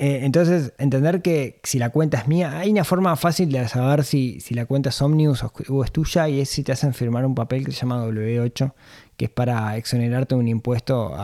Eh, 0.00 0.20
entonces, 0.22 0.72
entender 0.78 1.22
que 1.22 1.60
si 1.64 1.80
la 1.80 1.90
cuenta 1.90 2.18
es 2.18 2.28
mía, 2.28 2.60
hay 2.60 2.70
una 2.70 2.84
forma 2.84 3.16
fácil 3.16 3.50
de 3.50 3.66
saber 3.66 4.04
si, 4.04 4.38
si 4.38 4.54
la 4.54 4.64
cuenta 4.64 4.90
es 4.90 5.02
Omnius 5.02 5.42
o, 5.42 5.84
es 5.84 5.90
tuya 5.90 6.28
y 6.28 6.40
es 6.40 6.48
si 6.48 6.62
te 6.62 6.70
hacen 6.70 6.94
firmar 6.94 7.26
un 7.26 7.34
papel 7.34 7.64
que 7.64 7.72
se 7.72 7.80
llama 7.80 8.06
W8, 8.06 8.74
que 9.16 9.24
es 9.24 9.30
para 9.32 9.76
exonerarte 9.76 10.36
un 10.36 10.46
impuesto 10.46 11.16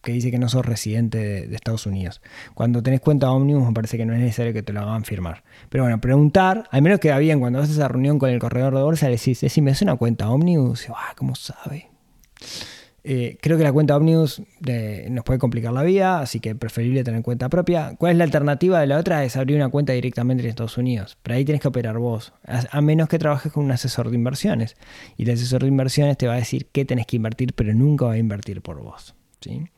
que 0.00 0.12
dice 0.12 0.30
que 0.30 0.38
no 0.38 0.48
sos 0.48 0.64
residente 0.64 1.18
de, 1.18 1.46
de 1.48 1.56
Estados 1.56 1.86
Unidos. 1.86 2.22
Cuando 2.54 2.84
tenés 2.84 3.00
cuenta 3.00 3.32
Omnius 3.32 3.66
me 3.66 3.72
parece 3.72 3.96
que 3.96 4.06
no 4.06 4.14
es 4.14 4.20
necesario 4.20 4.52
que 4.52 4.62
te 4.62 4.72
lo 4.72 4.82
hagan 4.82 5.04
firmar. 5.04 5.42
Pero 5.68 5.82
bueno, 5.82 6.00
preguntar, 6.00 6.68
al 6.70 6.82
menos 6.82 7.00
queda 7.00 7.18
bien, 7.18 7.40
cuando 7.40 7.58
vas 7.58 7.68
a 7.68 7.72
esa 7.72 7.88
reunión 7.88 8.20
con 8.20 8.30
el 8.30 8.38
corredor 8.38 8.76
de 8.76 8.82
bolsa 8.82 9.06
le 9.06 9.16
decís, 9.16 9.44
si 9.44 9.60
me 9.60 9.72
hace 9.72 9.84
una 9.84 9.96
cuenta 9.96 10.30
Omnius, 10.30 10.88
y, 10.88 10.92
ah, 10.92 11.14
¿cómo 11.16 11.34
sabe? 11.34 11.88
Eh, 13.06 13.36
creo 13.38 13.58
que 13.58 13.64
la 13.64 13.72
cuenta 13.72 13.98
Omnibus 13.98 14.40
eh, 14.66 15.08
nos 15.10 15.24
puede 15.24 15.38
complicar 15.38 15.74
la 15.74 15.82
vida, 15.82 16.20
así 16.20 16.40
que 16.40 16.54
preferible 16.54 17.04
tener 17.04 17.22
cuenta 17.22 17.50
propia. 17.50 17.96
¿Cuál 17.98 18.12
es 18.12 18.18
la 18.18 18.24
alternativa 18.24 18.80
de 18.80 18.86
la 18.86 18.98
otra? 18.98 19.24
Es 19.24 19.36
abrir 19.36 19.56
una 19.56 19.68
cuenta 19.68 19.92
directamente 19.92 20.42
en 20.42 20.48
Estados 20.48 20.78
Unidos. 20.78 21.18
Pero 21.22 21.36
ahí 21.36 21.44
tienes 21.44 21.60
que 21.60 21.68
operar 21.68 21.98
vos, 21.98 22.32
a, 22.46 22.64
a 22.70 22.80
menos 22.80 23.10
que 23.10 23.18
trabajes 23.18 23.52
con 23.52 23.66
un 23.66 23.72
asesor 23.72 24.08
de 24.08 24.16
inversiones. 24.16 24.76
Y 25.18 25.24
el 25.24 25.30
asesor 25.32 25.62
de 25.62 25.68
inversiones 25.68 26.16
te 26.16 26.26
va 26.26 26.32
a 26.32 26.36
decir 26.36 26.66
qué 26.72 26.86
tenés 26.86 27.06
que 27.06 27.16
invertir, 27.16 27.52
pero 27.52 27.74
nunca 27.74 28.06
va 28.06 28.12
a 28.12 28.18
invertir 28.18 28.62
por 28.62 28.82
vos. 28.82 29.14
¿sí? 29.42 29.68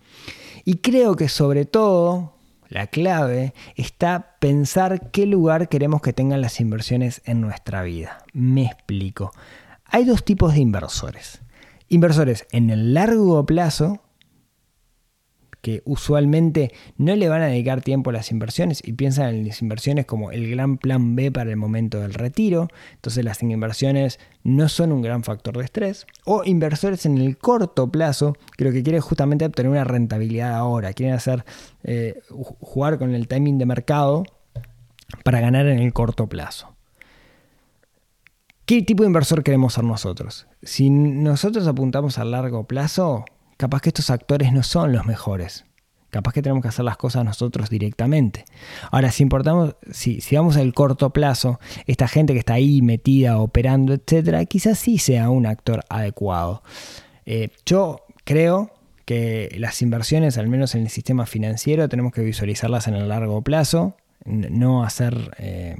Y 0.64 0.76
creo 0.76 1.16
que 1.16 1.28
sobre 1.28 1.64
todo 1.64 2.34
la 2.68 2.86
clave 2.86 3.54
está 3.74 4.36
pensar 4.38 5.10
qué 5.10 5.26
lugar 5.26 5.68
queremos 5.68 6.00
que 6.00 6.12
tengan 6.12 6.40
las 6.40 6.60
inversiones 6.60 7.22
en 7.24 7.40
nuestra 7.40 7.82
vida. 7.82 8.18
Me 8.32 8.66
explico. 8.66 9.32
Hay 9.84 10.04
dos 10.04 10.24
tipos 10.24 10.54
de 10.54 10.60
inversores 10.60 11.40
Inversores 11.88 12.46
en 12.51 12.70
el 12.70 12.94
largo 12.94 13.44
plazo, 13.46 14.01
que 15.66 15.83
usualmente 15.85 16.72
no 16.96 17.16
le 17.16 17.29
van 17.29 17.42
a 17.42 17.46
dedicar 17.46 17.81
tiempo 17.81 18.11
a 18.11 18.12
las 18.12 18.31
inversiones 18.31 18.81
y 18.87 18.92
piensan 18.92 19.35
en 19.35 19.49
las 19.49 19.61
inversiones 19.62 20.07
como 20.07 20.31
el 20.31 20.49
gran 20.49 20.79
plan 20.79 21.16
B 21.16 21.33
para 21.33 21.51
el 21.51 21.57
momento 21.57 21.99
del 21.99 22.14
retiro. 22.14 22.68
Entonces 22.94 23.25
las 23.25 23.42
inversiones 23.42 24.20
no 24.44 24.68
son 24.68 24.92
un 24.92 25.03
gran 25.03 25.25
factor 25.25 25.59
de 25.59 25.64
estrés. 25.64 26.07
O 26.25 26.44
inversores 26.44 27.05
en 27.05 27.18
el 27.18 27.37
corto 27.37 27.90
plazo, 27.90 28.37
que 28.57 28.64
lo 28.64 28.70
que 28.70 28.85
quieren 28.85 29.01
justamente 29.01 29.44
obtener 29.44 29.72
una 29.72 29.83
rentabilidad 29.83 30.55
ahora. 30.55 30.92
Quieren 30.92 31.16
hacer 31.16 31.44
eh, 31.83 32.20
jugar 32.31 32.99
con 32.99 33.12
el 33.12 33.27
timing 33.27 33.59
de 33.59 33.66
mercado 33.66 34.22
para 35.25 35.40
ganar 35.40 35.66
en 35.66 35.81
el 35.81 35.92
corto 35.92 36.29
plazo. 36.29 36.75
¿Qué 38.66 38.83
tipo 38.83 39.05
de 39.05 39.07
inversor 39.07 39.44
queremos 39.44 39.74
ser 39.74 39.85
nosotros? 39.85 40.48
Si 40.61 40.90
nosotros 40.90 41.68
apuntamos 41.68 42.18
a 42.18 42.24
largo 42.24 42.64
plazo, 42.64 43.24
capaz 43.57 43.81
que 43.81 43.90
estos 43.90 44.11
actores 44.11 44.52
no 44.52 44.64
son 44.64 44.92
los 44.92 45.07
mejores. 45.07 45.66
Capaz 46.11 46.33
que 46.33 46.42
tenemos 46.42 46.62
que 46.62 46.68
hacer 46.68 46.85
las 46.85 46.96
cosas 46.96 47.24
nosotros 47.24 47.70
directamente. 47.70 48.44
Ahora, 48.90 49.12
si 49.12 49.22
importamos, 49.22 49.76
si, 49.92 50.18
vamos 50.33 50.57
al 50.57 50.74
corto 50.74 51.11
plazo, 51.11 51.61
esta 51.87 52.09
gente 52.09 52.33
que 52.33 52.40
está 52.40 52.55
ahí 52.55 52.83
metida, 52.83 53.38
operando, 53.38 53.94
etcétera, 53.94 54.44
quizás 54.46 54.81
sí 54.81 54.98
sea 54.98 55.31
un 55.31 55.46
actor 55.46 55.85
adecuado. 55.88 56.64
Eh, 57.24 57.50
yo 57.66 58.00
creo 58.24 58.72
que 59.05 59.55
las 59.61 59.81
inversiones, 59.81 60.38
al 60.38 60.48
menos 60.48 60.74
en 60.74 60.83
el 60.83 60.88
sistema 60.88 61.26
financiero, 61.26 61.88
tenemos 61.88 62.12
que 62.12 62.22
visualizarlas 62.22 62.88
en 62.88 62.94
el 62.94 63.09
largo 63.09 63.42
plazo, 63.42 63.94
no 64.24 64.83
hacer 64.83 65.37
eh, 65.38 65.76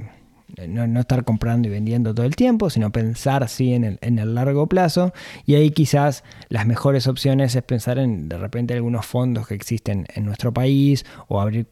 no, 0.67 0.99
estar 0.99 1.23
comprando 1.23 1.67
y 1.67 1.71
vendiendo 1.71 2.13
todo 2.13 2.25
el 2.25 2.35
tiempo, 2.35 2.69
sino 2.69 2.91
pensar 2.91 3.43
así 3.43 3.73
en 3.73 3.83
el, 3.83 3.99
en 4.01 4.19
el 4.19 4.35
largo 4.35 4.67
plazo. 4.67 5.13
Y 5.45 5.55
ahí 5.55 5.71
quizás 5.71 6.23
las 6.49 6.65
mejores 6.65 7.07
opciones 7.07 7.55
es 7.55 7.63
pensar 7.63 7.99
en 7.99 8.29
de 8.29 8.37
repente 8.37 8.73
algunos 8.73 9.05
fondos 9.05 9.47
que 9.47 9.55
existen 9.55 10.05
en 10.13 10.25
nuestro 10.25 10.53
país 10.53 11.05
o 11.27 11.41
abrir, 11.41 11.67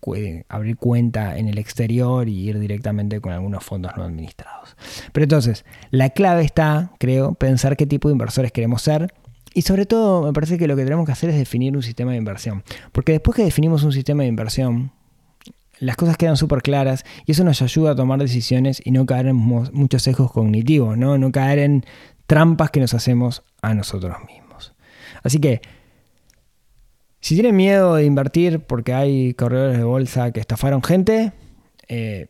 abrir 0.49 0.77
cuenta 0.77 1.37
en 1.37 1.47
el 1.47 1.57
exterior 1.57 2.27
y 2.27 2.49
ir 2.49 2.59
directamente 2.59 3.21
con 3.21 3.31
algunos 3.33 3.63
fondos 3.63 3.93
no 3.97 4.03
administrados. 4.03 4.75
Pero 5.11 5.23
entonces, 5.23 5.65
la 5.91 6.09
clave 6.09 6.43
está, 6.43 6.91
creo, 6.99 7.33
pensar 7.33 7.77
qué 7.77 7.85
tipo 7.85 8.09
de 8.09 8.13
inversores 8.13 8.51
queremos 8.51 8.81
ser. 8.81 9.13
Y 9.53 9.61
sobre 9.61 9.85
todo, 9.85 10.23
me 10.23 10.33
parece 10.33 10.57
que 10.57 10.67
lo 10.67 10.75
que 10.75 10.83
tenemos 10.83 11.05
que 11.05 11.13
hacer 11.13 11.29
es 11.29 11.37
definir 11.37 11.77
un 11.77 11.83
sistema 11.83 12.11
de 12.11 12.17
inversión. 12.17 12.63
Porque 12.91 13.13
después 13.13 13.37
que 13.37 13.43
definimos 13.45 13.83
un 13.83 13.93
sistema 13.93 14.23
de 14.23 14.29
inversión, 14.29 14.91
las 15.79 15.95
cosas 15.95 16.17
quedan 16.17 16.37
súper 16.37 16.61
claras 16.61 17.05
y 17.25 17.31
eso 17.31 17.43
nos 17.43 17.61
ayuda 17.61 17.91
a 17.91 17.95
tomar 17.95 18.19
decisiones 18.19 18.81
y 18.83 18.91
no 18.91 19.05
caer 19.05 19.27
en 19.27 19.35
muchos 19.35 20.03
sesgos 20.03 20.31
cognitivos, 20.31 20.97
¿no? 20.97 21.17
no 21.17 21.31
caer 21.31 21.59
en 21.59 21.85
trampas 22.27 22.71
que 22.71 22.79
nos 22.79 22.93
hacemos 22.93 23.43
a 23.61 23.73
nosotros 23.73 24.15
mismos. 24.25 24.73
Así 25.23 25.39
que, 25.39 25.61
si 27.19 27.35
tienen 27.35 27.55
miedo 27.55 27.95
de 27.95 28.05
invertir 28.05 28.59
porque 28.61 28.93
hay 28.93 29.33
corredores 29.33 29.77
de 29.77 29.83
bolsa 29.83 30.31
que 30.31 30.39
estafaron 30.39 30.83
gente, 30.83 31.33
eh, 31.87 32.27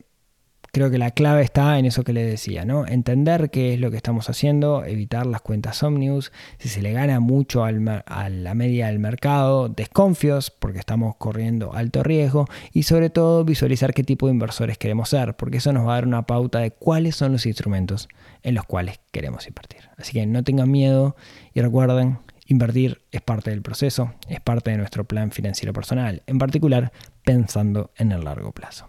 creo 0.76 0.90
que 0.90 0.98
la 0.98 1.10
clave 1.10 1.40
está 1.40 1.78
en 1.78 1.86
eso 1.86 2.04
que 2.04 2.12
le 2.12 2.22
decía, 2.22 2.66
¿no? 2.66 2.86
Entender 2.86 3.48
qué 3.48 3.72
es 3.72 3.80
lo 3.80 3.90
que 3.90 3.96
estamos 3.96 4.28
haciendo, 4.28 4.84
evitar 4.84 5.24
las 5.24 5.40
cuentas 5.40 5.82
Omnius, 5.82 6.32
si 6.58 6.68
se 6.68 6.82
le 6.82 6.92
gana 6.92 7.18
mucho 7.18 7.64
a 7.64 7.72
la 7.72 8.54
media 8.54 8.88
del 8.88 8.98
mercado, 8.98 9.70
desconfios 9.70 10.50
porque 10.50 10.78
estamos 10.78 11.16
corriendo 11.16 11.72
alto 11.72 12.02
riesgo 12.02 12.44
y 12.74 12.82
sobre 12.82 13.08
todo 13.08 13.42
visualizar 13.42 13.94
qué 13.94 14.04
tipo 14.04 14.26
de 14.26 14.34
inversores 14.34 14.76
queremos 14.76 15.08
ser, 15.08 15.34
porque 15.34 15.56
eso 15.56 15.72
nos 15.72 15.86
va 15.86 15.92
a 15.92 15.94
dar 15.94 16.06
una 16.06 16.26
pauta 16.26 16.58
de 16.58 16.72
cuáles 16.72 17.16
son 17.16 17.32
los 17.32 17.46
instrumentos 17.46 18.10
en 18.42 18.54
los 18.54 18.66
cuales 18.66 19.00
queremos 19.12 19.48
invertir. 19.48 19.88
Así 19.96 20.12
que 20.12 20.26
no 20.26 20.44
tengan 20.44 20.70
miedo 20.70 21.16
y 21.54 21.62
recuerden, 21.62 22.18
Invertir 22.48 23.02
es 23.10 23.22
parte 23.22 23.50
del 23.50 23.62
proceso, 23.62 24.14
es 24.28 24.40
parte 24.40 24.70
de 24.70 24.76
nuestro 24.76 25.04
plan 25.04 25.32
financiero 25.32 25.72
personal, 25.72 26.22
en 26.26 26.38
particular 26.38 26.92
pensando 27.24 27.90
en 27.96 28.12
el 28.12 28.22
largo 28.22 28.52
plazo. 28.52 28.86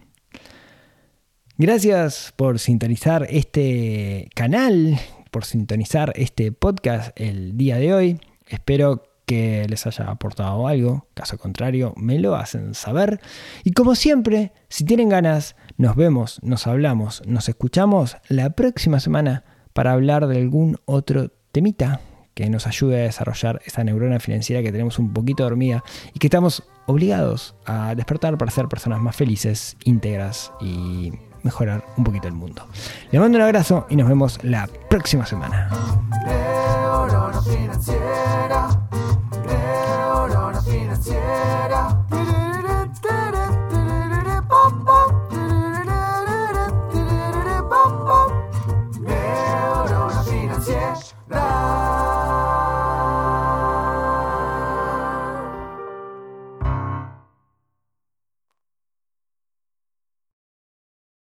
Gracias 1.60 2.36
por 2.36 2.60
sintonizar 2.60 3.26
este 3.32 4.30
canal, 4.36 5.00
por 5.32 5.44
sintonizar 5.44 6.14
este 6.16 6.52
podcast 6.52 7.20
el 7.20 7.58
día 7.58 7.78
de 7.78 7.96
hoy. 7.96 8.22
Espero 8.48 9.02
que 9.26 9.66
les 9.68 9.88
haya 9.88 10.12
aportado 10.12 10.68
algo. 10.68 11.08
Caso 11.16 11.40
contrario, 11.40 11.96
me 11.98 12.20
lo 12.20 12.36
hacen 12.36 12.76
saber. 12.76 13.20
Y 13.64 13.72
como 13.72 13.96
siempre, 13.96 14.52
si 14.70 14.86
tienen 14.86 15.10
ganas, 15.10 15.56
nos 15.78 15.96
vemos, 15.96 16.40
nos 16.44 16.68
hablamos, 16.68 17.24
nos 17.26 17.50
escuchamos 17.50 18.18
la 18.28 18.52
próxima 18.52 19.00
semana 19.00 19.44
para 19.74 19.94
hablar 19.94 20.28
de 20.28 20.38
algún 20.38 20.78
otro 20.86 21.32
temita 21.52 22.02
que 22.36 22.52
nos 22.52 22.68
ayude 22.68 23.02
a 23.02 23.06
desarrollar 23.06 23.64
esa 23.66 23.84
neurona 23.84 24.20
financiera 24.20 24.62
que 24.62 24.72
tenemos 24.72 25.00
un 25.00 25.12
poquito 25.12 25.42
dormida 25.42 25.84
y 26.14 26.20
que 26.20 26.28
estamos 26.28 26.62
obligados 26.86 27.56
a 27.66 27.96
despertar 27.96 28.38
para 28.38 28.52
ser 28.52 28.68
personas 28.68 29.02
más 29.02 29.16
felices, 29.16 29.76
íntegras 29.86 30.52
y 30.62 31.14
mejorar 31.44 31.84
un 31.98 32.04
poquito 32.04 32.28
el 32.28 32.34
mundo. 32.34 32.66
Le 33.12 33.20
mando 33.20 33.38
un 33.38 33.44
abrazo 33.44 33.86
y 33.90 33.96
nos 33.96 34.08
vemos 34.08 34.40
la 34.44 34.68
próxima 34.90 35.26
semana. 35.26 35.70